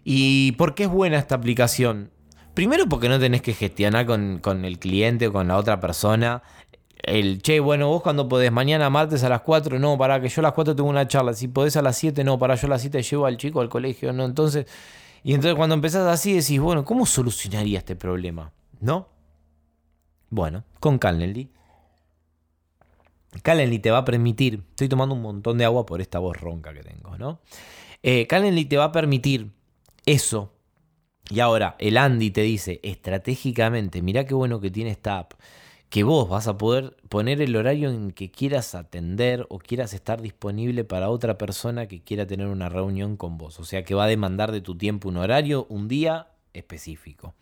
¿Y 0.05 0.53
por 0.53 0.75
qué 0.75 0.85
es 0.85 0.91
buena 0.91 1.19
esta 1.19 1.35
aplicación? 1.35 2.11
Primero 2.53 2.87
porque 2.89 3.09
no 3.09 3.19
tenés 3.19 3.43
que 3.43 3.55
gestionar 3.55 4.07
con, 4.07 4.65
el 4.65 4.79
cliente 4.79 5.29
o 5.29 5.33
con 5.33 5.49
la 5.49 5.57
otra 5.57 5.81
persona. 5.81 6.43
El, 7.03 7.43
che, 7.43 7.59
bueno, 7.59 7.89
vos 7.89 8.03
cuando 8.03 8.29
podés, 8.29 8.53
mañana 8.53 8.89
martes 8.91 9.25
a 9.25 9.29
las 9.29 9.41
4, 9.41 9.79
no, 9.79 9.99
para 9.99 10.21
que 10.21 10.29
yo 10.29 10.41
a 10.41 10.45
las 10.45 10.53
4 10.53 10.77
tengo 10.77 10.89
una 10.89 11.09
charla. 11.09 11.33
Si 11.33 11.49
podés 11.49 11.77
a 11.77 11.83
las 11.83 11.97
7, 11.97 12.23
no, 12.23 12.39
para 12.39 12.55
yo 12.55 12.67
a 12.67 12.71
las 12.71 12.83
7 12.83 13.03
llevo 13.03 13.27
al 13.27 13.39
chico 13.39 13.61
al 13.61 13.69
colegio, 13.69 14.13
no. 14.13 14.25
Entonces, 14.25 14.67
y 15.25 15.33
entonces 15.33 15.57
cuando 15.57 15.75
empezás 15.75 16.07
así 16.07 16.35
decís, 16.35 16.61
bueno, 16.61 16.85
¿cómo 16.85 17.07
solucionaría 17.07 17.79
este 17.79 17.97
problema? 17.97 18.53
¿No? 18.81 19.09
Bueno, 20.31 20.65
con 20.81 20.99
Calendly. 20.99 21.51
Calendly 23.43 23.79
te 23.81 23.91
va 23.91 23.99
a 23.99 24.05
permitir, 24.05 24.63
estoy 24.71 24.89
tomando 24.89 25.15
un 25.15 25.23
montón 25.23 25.59
de 25.59 25.65
agua 25.65 25.87
por 25.87 26.01
esta 26.01 26.19
voz 26.19 26.37
ronca 26.41 26.73
que 26.73 26.83
tengo, 26.83 27.19
¿no? 27.19 27.41
Eh, 28.03 28.27
Calendly 28.27 28.67
te 28.67 28.77
va 28.77 28.85
a 28.85 28.93
permitir 28.93 29.51
eso. 30.07 30.53
Y 31.31 31.41
ahora 31.41 31.77
el 31.79 31.97
Andy 31.97 32.31
te 32.31 32.43
dice 32.43 32.81
estratégicamente, 32.83 34.03
mira 34.03 34.27
qué 34.27 34.35
bueno 34.35 34.61
que 34.61 34.71
tiene 34.71 34.91
esta 34.91 35.19
app, 35.19 35.33
que 35.89 36.03
vos 36.03 36.29
vas 36.29 36.49
a 36.49 36.59
poder 36.59 36.97
poner 37.09 37.41
el 37.41 37.57
horario 37.57 37.91
en 37.91 38.11
que 38.11 38.31
quieras 38.31 38.75
atender 38.75 39.47
o 39.49 39.59
quieras 39.59 39.95
estar 39.95 40.21
disponible 40.21 40.85
para 40.85 41.09
otra 41.09 41.39
persona 41.39 41.87
que 41.87 42.03
quiera 42.03 42.27
tener 42.27 42.49
una 42.49 42.69
reunión 42.69 43.17
con 43.17 43.39
vos. 43.39 43.61
O 43.61 43.65
sea 43.65 43.85
que 43.85 43.95
va 43.95 44.05
a 44.05 44.09
demandar 44.09 44.53
de 44.53 44.61
tu 44.61 44.77
tiempo 44.77 45.09
un 45.09 45.17
horario, 45.17 45.67
un 45.71 45.89
día 45.89 46.29
específico. 46.53 47.35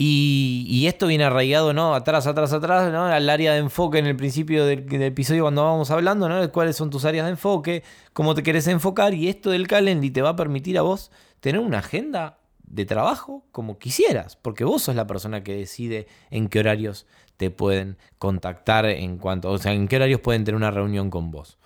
Y, 0.00 0.86
esto 0.86 1.08
viene 1.08 1.24
arraigado, 1.24 1.72
¿no? 1.72 1.92
Atrás, 1.92 2.28
atrás, 2.28 2.52
atrás, 2.52 2.92
¿no? 2.92 3.06
Al 3.06 3.28
área 3.28 3.54
de 3.54 3.58
enfoque 3.58 3.98
en 3.98 4.06
el 4.06 4.14
principio 4.14 4.64
del, 4.64 4.86
episodio 5.02 5.42
cuando 5.42 5.64
vamos 5.64 5.90
hablando, 5.90 6.28
¿no? 6.28 6.40
De 6.40 6.48
cuáles 6.50 6.76
son 6.76 6.88
tus 6.88 7.04
áreas 7.04 7.26
de 7.26 7.32
enfoque, 7.32 7.82
cómo 8.12 8.36
te 8.36 8.44
querés 8.44 8.68
enfocar. 8.68 9.12
Y 9.12 9.28
esto 9.28 9.50
del 9.50 9.66
Calendly 9.66 10.12
te 10.12 10.22
va 10.22 10.30
a 10.30 10.36
permitir 10.36 10.78
a 10.78 10.82
vos 10.82 11.10
tener 11.40 11.60
una 11.60 11.78
agenda 11.78 12.38
de 12.62 12.84
trabajo 12.84 13.44
como 13.52 13.78
quisieras, 13.78 14.36
porque 14.36 14.64
vos 14.64 14.82
sos 14.82 14.94
la 14.94 15.06
persona 15.06 15.42
que 15.42 15.54
decide 15.54 16.06
en 16.30 16.48
qué 16.48 16.60
horarios 16.60 17.06
te 17.36 17.50
pueden 17.50 17.96
contactar 18.18 18.84
en 18.86 19.18
cuanto, 19.18 19.50
o 19.50 19.58
sea, 19.58 19.72
en 19.72 19.88
qué 19.88 19.96
horarios 19.96 20.20
pueden 20.20 20.44
tener 20.44 20.56
una 20.56 20.70
reunión 20.70 21.10
con 21.10 21.30
vos. 21.30 21.58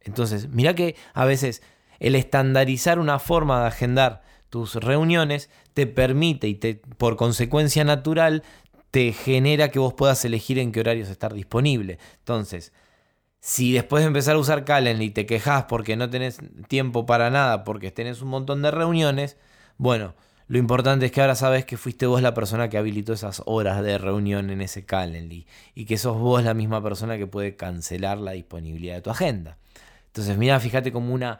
Entonces, 0.00 0.48
mira 0.48 0.74
que 0.74 0.96
a 1.14 1.24
veces 1.24 1.62
el 1.98 2.14
estandarizar 2.14 2.98
una 2.98 3.18
forma 3.18 3.62
de 3.62 3.68
agendar 3.68 4.22
tus 4.50 4.76
reuniones 4.76 5.50
te 5.72 5.86
permite 5.86 6.46
y 6.46 6.54
te, 6.54 6.74
por 6.74 7.16
consecuencia 7.16 7.82
natural 7.84 8.42
te 8.90 9.12
genera 9.12 9.70
que 9.70 9.80
vos 9.80 9.94
puedas 9.94 10.24
elegir 10.24 10.58
en 10.58 10.70
qué 10.70 10.80
horarios 10.80 11.08
estar 11.08 11.32
disponible. 11.32 11.98
Entonces, 12.18 12.72
si 13.44 13.74
después 13.74 14.02
de 14.02 14.06
empezar 14.06 14.36
a 14.36 14.38
usar 14.38 14.64
Calendly 14.64 15.10
te 15.10 15.26
quejas 15.26 15.64
porque 15.64 15.96
no 15.96 16.08
tenés 16.08 16.38
tiempo 16.66 17.04
para 17.04 17.28
nada, 17.28 17.62
porque 17.62 17.90
tenés 17.90 18.22
un 18.22 18.28
montón 18.28 18.62
de 18.62 18.70
reuniones, 18.70 19.36
bueno, 19.76 20.14
lo 20.48 20.56
importante 20.56 21.04
es 21.04 21.12
que 21.12 21.20
ahora 21.20 21.34
sabes 21.34 21.66
que 21.66 21.76
fuiste 21.76 22.06
vos 22.06 22.22
la 22.22 22.32
persona 22.32 22.70
que 22.70 22.78
habilitó 22.78 23.12
esas 23.12 23.42
horas 23.44 23.82
de 23.82 23.98
reunión 23.98 24.48
en 24.48 24.62
ese 24.62 24.86
Calendly 24.86 25.46
y 25.74 25.84
que 25.84 25.98
sos 25.98 26.16
vos 26.16 26.42
la 26.42 26.54
misma 26.54 26.82
persona 26.82 27.18
que 27.18 27.26
puede 27.26 27.54
cancelar 27.54 28.16
la 28.16 28.30
disponibilidad 28.30 28.94
de 28.94 29.02
tu 29.02 29.10
agenda. 29.10 29.58
Entonces, 30.06 30.38
mira, 30.38 30.58
fíjate 30.58 30.90
como 30.90 31.12
una, 31.12 31.38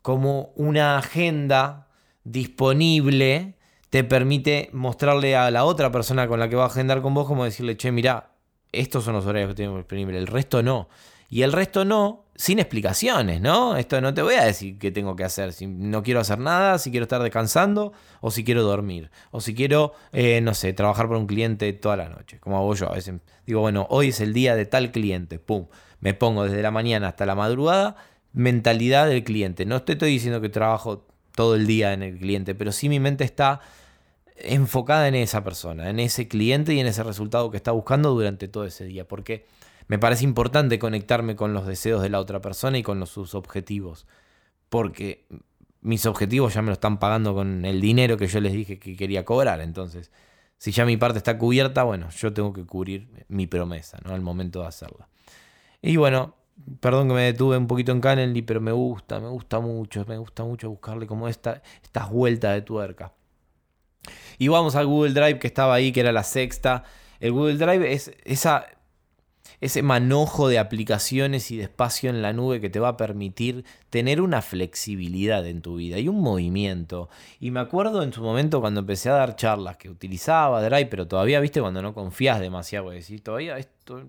como 0.00 0.52
una 0.54 0.96
agenda 0.96 1.88
disponible 2.22 3.56
te 3.90 4.04
permite 4.04 4.70
mostrarle 4.72 5.34
a 5.34 5.50
la 5.50 5.64
otra 5.64 5.90
persona 5.90 6.28
con 6.28 6.38
la 6.38 6.48
que 6.48 6.54
va 6.54 6.62
a 6.64 6.68
agendar 6.68 7.02
con 7.02 7.14
vos 7.14 7.26
como 7.26 7.42
decirle, 7.42 7.76
che, 7.76 7.90
mira, 7.90 8.30
estos 8.70 9.02
son 9.02 9.14
los 9.14 9.26
horarios 9.26 9.48
que 9.48 9.56
tenemos 9.56 9.78
disponibles, 9.78 10.18
el 10.18 10.28
resto 10.28 10.62
no. 10.62 10.88
Y 11.32 11.44
el 11.44 11.52
resto 11.52 11.86
no, 11.86 12.26
sin 12.34 12.58
explicaciones, 12.58 13.40
¿no? 13.40 13.78
Esto 13.78 14.02
no 14.02 14.12
te 14.12 14.20
voy 14.20 14.34
a 14.34 14.44
decir 14.44 14.78
qué 14.78 14.90
tengo 14.90 15.16
que 15.16 15.24
hacer, 15.24 15.54
si 15.54 15.66
no 15.66 16.02
quiero 16.02 16.20
hacer 16.20 16.38
nada, 16.38 16.78
si 16.78 16.90
quiero 16.90 17.04
estar 17.04 17.22
descansando, 17.22 17.94
o 18.20 18.30
si 18.30 18.44
quiero 18.44 18.62
dormir, 18.62 19.10
o 19.30 19.40
si 19.40 19.54
quiero, 19.54 19.94
eh, 20.12 20.42
no 20.42 20.52
sé, 20.52 20.74
trabajar 20.74 21.06
para 21.06 21.18
un 21.18 21.26
cliente 21.26 21.72
toda 21.72 21.96
la 21.96 22.10
noche, 22.10 22.38
como 22.38 22.58
hago 22.58 22.74
yo. 22.74 22.90
A 22.90 22.96
veces 22.96 23.14
digo, 23.46 23.62
bueno, 23.62 23.86
hoy 23.88 24.08
es 24.08 24.20
el 24.20 24.34
día 24.34 24.54
de 24.54 24.66
tal 24.66 24.92
cliente, 24.92 25.38
pum, 25.38 25.68
me 26.00 26.12
pongo 26.12 26.44
desde 26.44 26.60
la 26.60 26.70
mañana 26.70 27.08
hasta 27.08 27.24
la 27.24 27.34
madrugada, 27.34 27.96
mentalidad 28.34 29.08
del 29.08 29.24
cliente. 29.24 29.64
No 29.64 29.80
te 29.80 29.92
estoy 29.92 30.10
diciendo 30.10 30.42
que 30.42 30.50
trabajo 30.50 31.06
todo 31.34 31.54
el 31.54 31.66
día 31.66 31.94
en 31.94 32.02
el 32.02 32.18
cliente, 32.18 32.54
pero 32.54 32.72
sí 32.72 32.90
mi 32.90 33.00
mente 33.00 33.24
está 33.24 33.62
enfocada 34.36 35.08
en 35.08 35.14
esa 35.14 35.42
persona, 35.42 35.88
en 35.88 35.98
ese 35.98 36.28
cliente 36.28 36.74
y 36.74 36.80
en 36.80 36.88
ese 36.88 37.02
resultado 37.02 37.50
que 37.50 37.56
está 37.56 37.70
buscando 37.70 38.10
durante 38.10 38.48
todo 38.48 38.66
ese 38.66 38.84
día, 38.84 39.08
porque 39.08 39.46
me 39.88 39.98
parece 39.98 40.24
importante 40.24 40.78
conectarme 40.78 41.36
con 41.36 41.54
los 41.54 41.66
deseos 41.66 42.02
de 42.02 42.08
la 42.10 42.20
otra 42.20 42.40
persona 42.40 42.78
y 42.78 42.82
con 42.82 43.06
sus 43.06 43.34
objetivos, 43.34 44.06
porque 44.68 45.26
mis 45.80 46.06
objetivos 46.06 46.54
ya 46.54 46.62
me 46.62 46.68
lo 46.68 46.74
están 46.74 46.98
pagando 46.98 47.34
con 47.34 47.64
el 47.64 47.80
dinero 47.80 48.16
que 48.16 48.26
yo 48.26 48.40
les 48.40 48.52
dije 48.52 48.78
que 48.78 48.96
quería 48.96 49.24
cobrar, 49.24 49.60
entonces 49.60 50.10
si 50.62 50.70
ya 50.70 50.84
mi 50.84 50.96
parte 50.96 51.18
está 51.18 51.38
cubierta, 51.38 51.82
bueno, 51.82 52.08
yo 52.10 52.32
tengo 52.32 52.52
que 52.52 52.64
cubrir 52.64 53.26
mi 53.26 53.48
promesa, 53.48 53.98
¿no? 54.04 54.14
Al 54.14 54.20
momento 54.20 54.60
de 54.60 54.68
hacerla. 54.68 55.08
Y 55.80 55.96
bueno, 55.96 56.36
perdón 56.78 57.08
que 57.08 57.14
me 57.14 57.22
detuve 57.22 57.56
un 57.56 57.66
poquito 57.66 57.90
en 57.90 58.00
Calendly, 58.00 58.42
pero 58.42 58.60
me 58.60 58.70
gusta, 58.70 59.18
me 59.18 59.28
gusta 59.28 59.58
mucho, 59.58 60.04
me 60.06 60.16
gusta 60.18 60.44
mucho 60.44 60.70
buscarle 60.70 61.08
como 61.08 61.26
esta, 61.26 61.62
estas 61.82 62.08
vueltas 62.10 62.54
de 62.54 62.62
tuerca. 62.62 63.12
Y 64.38 64.46
vamos 64.46 64.76
al 64.76 64.86
Google 64.86 65.12
Drive 65.12 65.40
que 65.40 65.48
estaba 65.48 65.74
ahí, 65.74 65.90
que 65.90 65.98
era 65.98 66.12
la 66.12 66.22
sexta. 66.22 66.84
El 67.18 67.32
Google 67.32 67.56
Drive 67.56 67.92
es 67.92 68.12
esa 68.24 68.66
ese 69.62 69.80
manojo 69.82 70.48
de 70.48 70.58
aplicaciones 70.58 71.52
y 71.52 71.56
de 71.56 71.62
espacio 71.62 72.10
en 72.10 72.20
la 72.20 72.32
nube 72.32 72.60
que 72.60 72.68
te 72.68 72.80
va 72.80 72.88
a 72.88 72.96
permitir 72.96 73.64
tener 73.90 74.20
una 74.20 74.42
flexibilidad 74.42 75.46
en 75.46 75.62
tu 75.62 75.76
vida 75.76 76.00
y 76.00 76.08
un 76.08 76.20
movimiento. 76.20 77.08
Y 77.38 77.52
me 77.52 77.60
acuerdo 77.60 78.02
en 78.02 78.12
su 78.12 78.22
momento 78.22 78.60
cuando 78.60 78.80
empecé 78.80 79.08
a 79.08 79.12
dar 79.14 79.36
charlas 79.36 79.76
que 79.76 79.88
utilizaba 79.88 80.60
Drive, 80.64 80.86
pero 80.86 81.06
todavía, 81.06 81.38
viste, 81.38 81.60
cuando 81.60 81.80
no 81.80 81.94
confías 81.94 82.40
demasiado, 82.40 82.90
decís, 82.90 83.22
todavía 83.22 83.56
esto, 83.56 84.02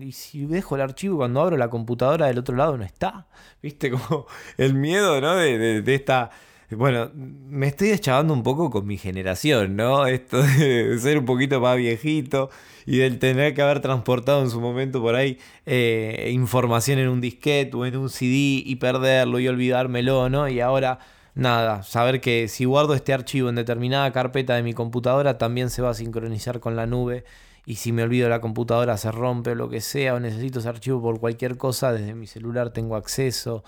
y 0.00 0.10
si 0.10 0.46
dejo 0.46 0.74
el 0.74 0.80
archivo 0.80 1.18
cuando 1.18 1.42
abro 1.42 1.56
la 1.56 1.70
computadora 1.70 2.26
del 2.26 2.38
otro 2.38 2.56
lado 2.56 2.76
no 2.76 2.82
está, 2.82 3.28
viste, 3.62 3.92
como 3.92 4.26
el 4.56 4.74
miedo, 4.74 5.20
¿no? 5.20 5.36
de, 5.36 5.80
de 5.80 5.94
esta 5.94 6.30
bueno, 6.76 7.10
me 7.14 7.66
estoy 7.68 7.88
eschavando 7.90 8.34
un 8.34 8.42
poco 8.42 8.68
con 8.68 8.86
mi 8.86 8.98
generación, 8.98 9.74
¿no? 9.74 10.06
Esto 10.06 10.42
de 10.58 10.98
ser 11.00 11.18
un 11.18 11.24
poquito 11.24 11.60
más 11.60 11.78
viejito 11.78 12.50
y 12.84 12.98
del 12.98 13.18
tener 13.18 13.54
que 13.54 13.62
haber 13.62 13.80
transportado 13.80 14.42
en 14.42 14.50
su 14.50 14.60
momento 14.60 15.00
por 15.00 15.14
ahí 15.14 15.38
eh, 15.64 16.30
información 16.32 16.98
en 16.98 17.08
un 17.08 17.22
disquete 17.22 17.74
o 17.74 17.86
en 17.86 17.96
un 17.96 18.10
CD 18.10 18.62
y 18.64 18.76
perderlo 18.76 19.40
y 19.40 19.48
olvidármelo, 19.48 20.28
¿no? 20.28 20.46
Y 20.48 20.60
ahora, 20.60 20.98
nada, 21.34 21.82
saber 21.84 22.20
que 22.20 22.48
si 22.48 22.66
guardo 22.66 22.94
este 22.94 23.14
archivo 23.14 23.48
en 23.48 23.54
determinada 23.54 24.12
carpeta 24.12 24.54
de 24.54 24.62
mi 24.62 24.74
computadora 24.74 25.38
también 25.38 25.70
se 25.70 25.80
va 25.80 25.90
a 25.90 25.94
sincronizar 25.94 26.60
con 26.60 26.76
la 26.76 26.86
nube 26.86 27.24
y 27.64 27.76
si 27.76 27.92
me 27.92 28.02
olvido 28.02 28.28
la 28.28 28.42
computadora 28.42 28.98
se 28.98 29.10
rompe 29.10 29.50
o 29.52 29.54
lo 29.54 29.70
que 29.70 29.80
sea 29.80 30.14
o 30.14 30.20
necesito 30.20 30.58
ese 30.58 30.68
archivo 30.68 31.00
por 31.00 31.18
cualquier 31.18 31.56
cosa, 31.56 31.92
desde 31.92 32.14
mi 32.14 32.26
celular 32.26 32.70
tengo 32.70 32.94
acceso 32.96 33.64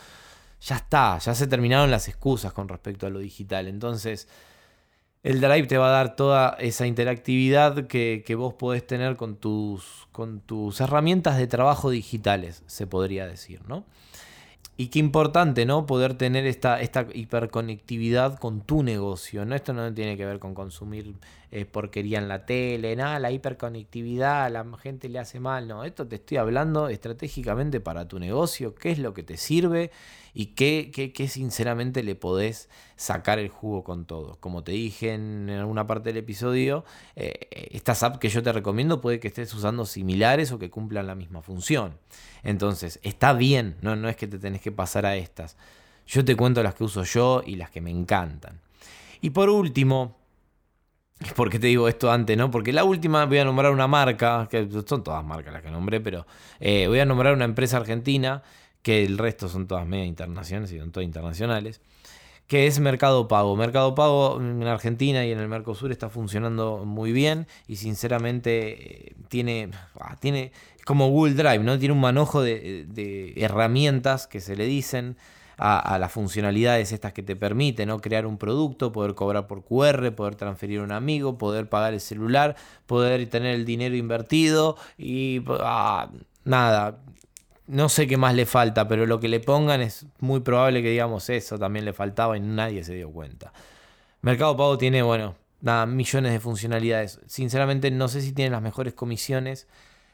ya 0.61 0.77
está, 0.77 1.19
ya 1.19 1.35
se 1.35 1.47
terminaron 1.47 1.91
las 1.91 2.09
excusas 2.09 2.53
con 2.53 2.69
respecto 2.69 3.07
a 3.07 3.11
lo 3.11 3.19
digital. 3.19 3.67
Entonces, 3.67 4.29
el 5.23 5.41
Drive 5.41 5.67
te 5.67 5.79
va 5.79 5.89
a 5.89 5.93
dar 5.93 6.17
toda 6.17 6.57
esa 6.59 6.87
interactividad 6.87 7.87
que, 7.87 8.35
vos 8.37 8.55
podés 8.55 8.87
tener 8.87 9.17
con 9.17 9.37
tus, 9.37 10.09
con 10.13 10.41
tus 10.41 10.81
herramientas 10.81 11.37
de 11.37 11.47
trabajo 11.47 11.91
digitales, 11.91 12.63
se 12.67 12.87
podría 12.87 13.27
decir, 13.27 13.61
¿no? 13.69 13.85
Y 14.77 14.89
qué 14.89 14.99
importante, 14.99 15.67
¿no? 15.67 15.85
Poder 15.85 16.15
tener 16.15 16.47
esta, 16.47 16.81
esta 16.81 17.07
hiperconectividad 17.13 18.39
con 18.39 18.63
tu 18.63 18.83
negocio, 18.83 19.45
¿no? 19.45 19.55
Esto 19.55 19.75
no 19.75 19.93
tiene 19.93 20.17
que 20.17 20.25
ver 20.25 20.39
con 20.39 20.55
consumir 20.55 21.17
eh, 21.53 21.65
porquería 21.65 22.19
en 22.19 22.29
la 22.29 22.47
tele, 22.47 22.95
nada, 22.95 23.19
la 23.19 23.33
hiperconectividad, 23.33 24.53
la 24.53 24.65
gente 24.79 25.09
le 25.09 25.19
hace 25.19 25.41
mal, 25.41 25.67
no. 25.67 25.83
Esto 25.83 26.07
te 26.07 26.17
estoy 26.17 26.37
hablando 26.37 26.89
estratégicamente 26.89 27.81
para 27.81 28.07
tu 28.07 28.21
negocio, 28.21 28.77
qué 28.77 28.93
es 28.93 29.01
lo 29.01 29.15
que 29.15 29.25
te 29.25 29.37
sirve 29.37 29.91
y 30.33 30.47
qué, 30.55 30.93
qué, 30.93 31.29
sinceramente 31.29 32.05
le 32.05 32.15
podés 32.15 32.69
sacar 32.95 33.41
el 33.41 33.49
jugo 33.49 33.83
con 33.83 34.05
todo. 34.05 34.37
Como 34.39 34.63
te 34.63 34.71
dije 34.71 35.13
en 35.13 35.51
alguna 35.51 35.89
parte 35.89 36.11
del 36.11 36.19
episodio, 36.19 36.85
eh, 37.17 37.49
estas 37.73 38.05
apps 38.05 38.19
que 38.19 38.29
yo 38.29 38.45
te 38.45 38.53
recomiendo 38.53 39.01
puede 39.01 39.19
que 39.19 39.27
estés 39.27 39.53
usando 39.53 39.87
similares 39.87 40.53
o 40.53 40.59
que 40.61 40.71
cumplan 40.71 41.09
la 41.09 41.17
misma 41.17 41.43
función. 41.43 41.99
Entonces, 42.45 43.01
está 43.03 43.33
bien, 43.33 43.77
no, 43.83 43.97
no 43.97 44.09
es 44.09 44.15
que 44.15 44.29
te 44.29 44.39
tenés 44.39 44.61
que 44.61 44.71
pasar 44.71 45.05
a 45.05 45.17
estas. 45.17 45.57
Yo 46.07 46.25
te 46.25 46.37
cuento 46.37 46.63
las 46.63 46.77
que 46.77 46.85
uso 46.85 47.03
yo 47.03 47.43
y 47.45 47.57
las 47.57 47.71
que 47.71 47.81
me 47.81 47.91
encantan. 47.91 48.61
Y 49.21 49.31
por 49.31 49.51
último, 49.51 50.20
¿Por 51.37 51.51
qué 51.51 51.59
te 51.59 51.67
digo 51.67 51.89
esto 51.89 52.11
antes, 52.11 52.37
no? 52.37 52.51
Porque 52.51 52.73
la 52.73 52.85
última 52.85 53.25
voy 53.27 53.39
a 53.39 53.45
nombrar 53.45 53.73
una 53.73 53.87
marca, 53.87 54.49
que 54.51 54.69
son 54.87 55.05
todas 55.05 55.25
marcas 55.25 55.53
las 55.53 55.63
que 55.63 55.71
nombré, 55.71 56.01
pero 56.01 56.27
eh, 56.61 56.87
voy 56.89 57.01
a 57.01 57.05
nombrar 57.05 57.35
una 57.35 57.45
empresa 57.45 57.77
argentina 57.77 58.43
que 58.83 59.05
el 59.05 59.19
resto 59.19 59.49
son 59.49 59.67
todas 59.67 59.87
media 59.87 60.07
internacionales 60.07 60.73
y 60.73 60.79
son 60.79 60.91
todas 60.91 61.05
internacionales, 61.05 61.81
que 62.47 62.67
es 62.67 62.81
Mercado 62.81 63.29
Pago. 63.29 63.55
Mercado 63.55 63.95
Pago 63.95 64.41
en 64.41 64.67
Argentina 64.67 65.25
y 65.27 65.33
en 65.33 65.39
el 65.39 65.49
Mercosur 65.49 65.93
está 65.93 66.09
funcionando 66.09 66.85
muy 66.87 67.13
bien 67.13 67.47
y 67.69 67.77
sinceramente 67.77 69.09
eh, 69.09 69.15
tiene, 69.29 69.71
ah, 70.01 70.17
tiene 70.19 70.53
como 70.85 71.09
Google 71.11 71.35
Drive, 71.35 71.61
¿no? 71.61 71.79
Tiene 71.79 71.93
un 71.93 72.01
manojo 72.01 72.43
de, 72.43 73.35
herramientas 73.37 74.27
que 74.27 74.41
se 74.41 74.57
le 74.57 74.65
dicen. 74.65 75.17
A, 75.63 75.99
las 75.99 76.11
funcionalidades 76.11 76.91
estas 76.91 77.13
que 77.13 77.23
te 77.23 77.37
permiten 77.37 77.89
¿no? 77.89 78.01
crear 78.01 78.25
un 78.25 78.39
producto, 78.39 78.93
poder 78.93 79.15
cobrar 79.15 79.47
por 79.47 79.63
QR, 79.63 80.11
poder 80.15 80.35
transferir 80.35 80.81
a 80.81 80.85
un 80.85 80.91
amigo, 80.91 81.37
poder 81.37 81.69
pagar 81.69 81.93
el 81.93 82.01
celular, 82.01 82.57
poder 82.87 83.29
tener 83.29 83.55
el 83.55 83.67
dinero 83.67 83.95
invertido 83.95 84.79
y 84.97 85.43
ah, 85.61 86.09
nada, 86.45 87.01
no 87.67 87.89
sé 87.91 88.07
qué 88.07 88.17
más 88.17 88.35
le 88.35 88.47
falta, 88.47 88.89
pero 88.89 89.05
lo 89.05 89.21
que 89.21 89.29
le 89.29 89.39
pongan 89.39 89.83
es 89.83 90.07
muy 90.19 90.41
probable 90.41 90.83
que 90.83 90.91
digamos 90.91 91.29
eso 91.29 91.59
también 91.59 91.85
le 91.85 91.93
faltaba 91.93 92.39
y 92.39 92.41
nadie 92.41 92.83
se 92.83 92.95
dio 92.95 93.11
cuenta. 93.11 93.53
Mercado 94.23 94.57
Pago 94.57 94.79
tiene, 94.79 95.03
bueno, 95.03 95.37
nada, 95.61 95.87
millones 95.87 96.33
de 96.33 96.41
funcionalidades. 96.41 97.21
Sinceramente 97.27 97.91
no 97.91 98.09
sé 98.09 98.23
si 98.23 98.33
tiene 98.33 98.51
las 98.51 98.63
mejores 98.63 98.95
comisiones 98.95 99.69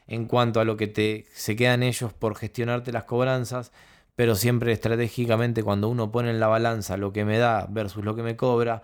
en 0.07 0.25
cuanto 0.25 0.59
a 0.59 0.65
lo 0.65 0.77
que 0.77 0.87
te, 0.87 1.25
se 1.33 1.55
quedan 1.55 1.83
ellos 1.83 2.13
por 2.13 2.35
gestionarte 2.35 2.91
las 2.91 3.03
cobranzas, 3.05 3.71
pero 4.17 4.33
siempre 4.33 4.71
estratégicamente 4.71 5.61
cuando 5.61 5.89
uno 5.89 6.11
pone 6.11 6.31
en 6.31 6.39
la 6.39 6.47
balanza 6.47 6.97
lo 6.97 7.13
que 7.13 7.23
me 7.23 7.37
da 7.37 7.67
versus 7.69 8.03
lo 8.03 8.15
que 8.15 8.23
me 8.23 8.35
cobra, 8.35 8.81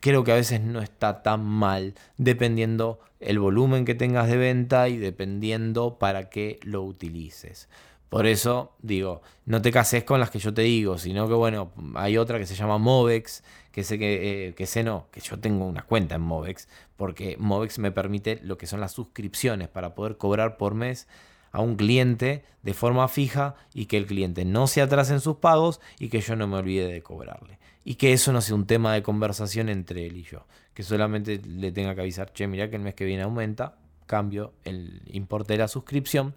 creo 0.00 0.24
que 0.24 0.32
a 0.32 0.36
veces 0.36 0.62
no 0.62 0.80
está 0.80 1.22
tan 1.22 1.44
mal, 1.44 1.92
dependiendo 2.16 3.00
el 3.20 3.38
volumen 3.38 3.84
que 3.84 3.94
tengas 3.94 4.28
de 4.28 4.38
venta 4.38 4.88
y 4.88 4.96
dependiendo 4.96 5.98
para 5.98 6.30
qué 6.30 6.58
lo 6.62 6.82
utilices. 6.82 7.68
Por 8.08 8.26
eso 8.26 8.72
digo, 8.80 9.20
no 9.44 9.60
te 9.60 9.70
cases 9.70 10.04
con 10.04 10.20
las 10.20 10.30
que 10.30 10.38
yo 10.38 10.54
te 10.54 10.62
digo, 10.62 10.96
sino 10.96 11.28
que 11.28 11.34
bueno, 11.34 11.70
hay 11.94 12.16
otra 12.16 12.38
que 12.38 12.46
se 12.46 12.54
llama 12.54 12.78
Movex, 12.78 13.44
que 13.72 13.84
sé 13.84 13.98
que, 13.98 14.48
eh, 14.48 14.54
que 14.54 14.64
sé 14.64 14.82
no, 14.82 15.08
que 15.12 15.20
yo 15.20 15.38
tengo 15.38 15.66
una 15.66 15.82
cuenta 15.82 16.14
en 16.14 16.22
Movex, 16.22 16.66
porque 16.96 17.36
Movex 17.38 17.78
me 17.78 17.92
permite 17.92 18.40
lo 18.42 18.56
que 18.56 18.66
son 18.66 18.80
las 18.80 18.92
suscripciones 18.92 19.68
para 19.68 19.94
poder 19.94 20.16
cobrar 20.16 20.56
por 20.56 20.74
mes 20.74 21.08
a 21.52 21.60
un 21.60 21.76
cliente 21.76 22.44
de 22.62 22.74
forma 22.74 23.08
fija 23.08 23.56
y 23.74 23.86
que 23.86 23.96
el 23.96 24.06
cliente 24.06 24.44
no 24.44 24.66
se 24.66 24.82
atrase 24.82 25.12
en 25.12 25.20
sus 25.20 25.36
pagos 25.36 25.80
y 25.98 26.08
que 26.08 26.20
yo 26.20 26.36
no 26.36 26.46
me 26.46 26.56
olvide 26.56 26.86
de 26.92 27.02
cobrarle. 27.02 27.58
Y 27.84 27.94
que 27.94 28.12
eso 28.12 28.32
no 28.32 28.40
sea 28.40 28.54
un 28.54 28.66
tema 28.66 28.92
de 28.92 29.02
conversación 29.02 29.68
entre 29.68 30.06
él 30.06 30.16
y 30.16 30.22
yo. 30.22 30.46
Que 30.74 30.82
solamente 30.82 31.40
le 31.44 31.72
tenga 31.72 31.94
que 31.94 32.02
avisar, 32.02 32.32
che, 32.32 32.46
mira 32.46 32.68
que 32.68 32.76
el 32.76 32.82
mes 32.82 32.94
que 32.94 33.04
viene 33.04 33.22
aumenta, 33.22 33.76
cambio 34.06 34.52
el 34.64 35.02
importe 35.06 35.54
de 35.54 35.60
la 35.60 35.68
suscripción 35.68 36.34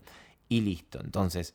y 0.47 0.61
listo. 0.61 0.99
Entonces, 1.03 1.53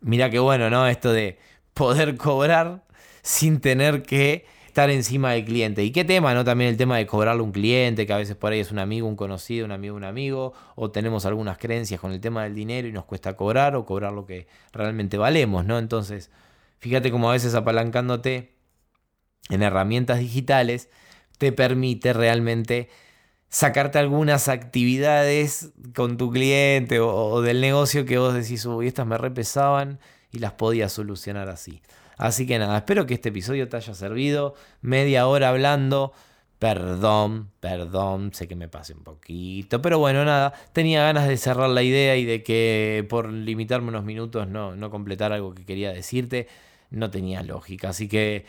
mira 0.00 0.30
qué 0.30 0.38
bueno, 0.38 0.70
¿no? 0.70 0.86
Esto 0.86 1.12
de 1.12 1.38
poder 1.74 2.16
cobrar 2.16 2.84
sin 3.22 3.60
tener 3.60 4.02
que 4.02 4.46
estar 4.76 4.90
encima 4.90 5.32
del 5.32 5.46
cliente. 5.46 5.82
¿Y 5.84 5.90
qué 5.90 6.04
tema, 6.04 6.34
no? 6.34 6.44
También 6.44 6.68
el 6.68 6.76
tema 6.76 6.98
de 6.98 7.06
cobrarle 7.06 7.40
a 7.40 7.44
un 7.44 7.50
cliente, 7.50 8.06
que 8.06 8.12
a 8.12 8.18
veces 8.18 8.36
por 8.36 8.52
ahí 8.52 8.60
es 8.60 8.70
un 8.70 8.78
amigo, 8.78 9.08
un 9.08 9.16
conocido, 9.16 9.64
un 9.64 9.72
amigo, 9.72 9.96
un 9.96 10.04
amigo, 10.04 10.52
o 10.74 10.90
tenemos 10.90 11.24
algunas 11.24 11.56
creencias 11.56 11.98
con 11.98 12.12
el 12.12 12.20
tema 12.20 12.42
del 12.44 12.54
dinero 12.54 12.86
y 12.86 12.92
nos 12.92 13.06
cuesta 13.06 13.36
cobrar 13.36 13.74
o 13.74 13.86
cobrar 13.86 14.12
lo 14.12 14.26
que 14.26 14.48
realmente 14.74 15.16
valemos, 15.16 15.64
¿no? 15.64 15.78
Entonces, 15.78 16.30
fíjate 16.76 17.10
cómo 17.10 17.30
a 17.30 17.32
veces 17.32 17.54
apalancándote 17.54 18.52
en 19.48 19.62
herramientas 19.62 20.18
digitales 20.18 20.90
te 21.38 21.52
permite 21.52 22.12
realmente 22.12 22.90
sacarte 23.48 23.98
algunas 23.98 24.48
actividades 24.48 25.70
con 25.94 26.18
tu 26.18 26.30
cliente 26.30 27.00
o, 27.00 27.40
del 27.40 27.62
negocio 27.62 28.04
que 28.04 28.18
vos 28.18 28.34
decís, 28.34 28.66
uy, 28.66 28.88
estas 28.88 29.06
me 29.06 29.16
repesaban 29.16 30.00
y 30.30 30.38
las 30.38 30.52
podías 30.52 30.92
solucionar 30.92 31.48
así. 31.48 31.80
Así 32.16 32.46
que 32.46 32.58
nada, 32.58 32.78
espero 32.78 33.06
que 33.06 33.14
este 33.14 33.28
episodio 33.28 33.68
te 33.68 33.76
haya 33.76 33.94
servido. 33.94 34.54
Media 34.80 35.26
hora 35.26 35.50
hablando. 35.50 36.12
Perdón, 36.58 37.50
perdón, 37.60 38.32
sé 38.32 38.48
que 38.48 38.56
me 38.56 38.68
pasé 38.68 38.94
un 38.94 39.04
poquito, 39.04 39.82
pero 39.82 39.98
bueno, 39.98 40.24
nada, 40.24 40.54
tenía 40.72 41.02
ganas 41.02 41.28
de 41.28 41.36
cerrar 41.36 41.68
la 41.68 41.82
idea 41.82 42.16
y 42.16 42.24
de 42.24 42.42
que 42.42 43.06
por 43.10 43.30
limitarme 43.30 43.88
unos 43.88 44.04
minutos 44.04 44.48
no, 44.48 44.74
no 44.74 44.88
completar 44.90 45.32
algo 45.32 45.54
que 45.54 45.66
quería 45.66 45.92
decirte, 45.92 46.48
no 46.90 47.10
tenía 47.10 47.42
lógica. 47.42 47.90
Así 47.90 48.08
que 48.08 48.46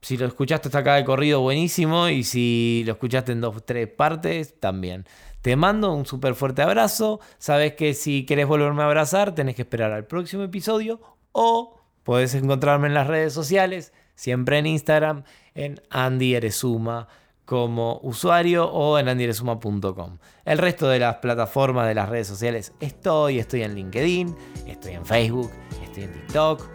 si 0.00 0.16
lo 0.16 0.26
escuchaste 0.26 0.68
hasta 0.68 0.78
acá 0.78 0.94
de 0.94 1.04
corrido, 1.04 1.40
buenísimo, 1.40 2.08
y 2.08 2.22
si 2.22 2.84
lo 2.86 2.92
escuchaste 2.92 3.32
en 3.32 3.40
dos, 3.40 3.64
tres 3.66 3.88
partes, 3.88 4.58
también. 4.60 5.04
Te 5.42 5.56
mando 5.56 5.92
un 5.92 6.06
súper 6.06 6.34
fuerte 6.34 6.62
abrazo, 6.62 7.20
sabes 7.38 7.74
que 7.74 7.94
si 7.94 8.24
querés 8.24 8.46
volverme 8.46 8.82
a 8.82 8.86
abrazar, 8.86 9.34
tenés 9.34 9.56
que 9.56 9.62
esperar 9.62 9.92
al 9.92 10.06
próximo 10.06 10.44
episodio 10.44 11.00
o 11.32 11.77
podés 12.08 12.34
encontrarme 12.34 12.86
en 12.86 12.94
las 12.94 13.06
redes 13.06 13.34
sociales, 13.34 13.92
siempre 14.14 14.56
en 14.56 14.64
Instagram, 14.64 15.24
en 15.54 15.78
Andy 15.90 16.36
Eresuma 16.36 17.06
como 17.44 18.00
usuario 18.02 18.64
o 18.64 18.98
en 18.98 19.10
andieresuma.com. 19.10 20.16
El 20.46 20.56
resto 20.56 20.88
de 20.88 21.00
las 21.00 21.16
plataformas 21.16 21.86
de 21.86 21.94
las 21.94 22.08
redes 22.08 22.26
sociales 22.26 22.72
estoy, 22.80 23.38
estoy 23.38 23.62
en 23.62 23.74
LinkedIn, 23.74 24.34
estoy 24.66 24.94
en 24.94 25.04
Facebook, 25.04 25.50
estoy 25.84 26.04
en 26.04 26.12
TikTok. 26.14 26.66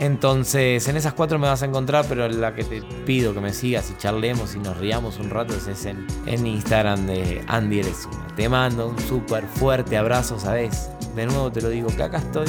Entonces, 0.00 0.88
en 0.88 0.96
esas 0.96 1.14
cuatro 1.14 1.38
me 1.38 1.46
vas 1.46 1.62
a 1.62 1.66
encontrar, 1.66 2.04
pero 2.08 2.28
la 2.28 2.56
que 2.56 2.64
te 2.64 2.82
pido 3.06 3.34
que 3.34 3.40
me 3.40 3.52
sigas 3.52 3.88
y 3.92 3.98
charlemos 3.98 4.56
y 4.56 4.58
nos 4.58 4.76
riamos 4.78 5.20
un 5.20 5.30
rato 5.30 5.54
es 5.54 5.86
en, 5.86 6.04
en 6.26 6.44
Instagram 6.44 7.06
de 7.06 7.44
Andy 7.46 7.78
Eresuma. 7.78 8.26
Te 8.34 8.48
mando 8.48 8.88
un 8.88 8.98
súper 8.98 9.44
fuerte 9.46 9.96
abrazo, 9.96 10.40
¿sabes? 10.40 10.90
De 11.14 11.24
nuevo 11.24 11.52
te 11.52 11.62
lo 11.62 11.68
digo 11.68 11.86
que 11.94 12.02
acá 12.02 12.18
estoy. 12.18 12.48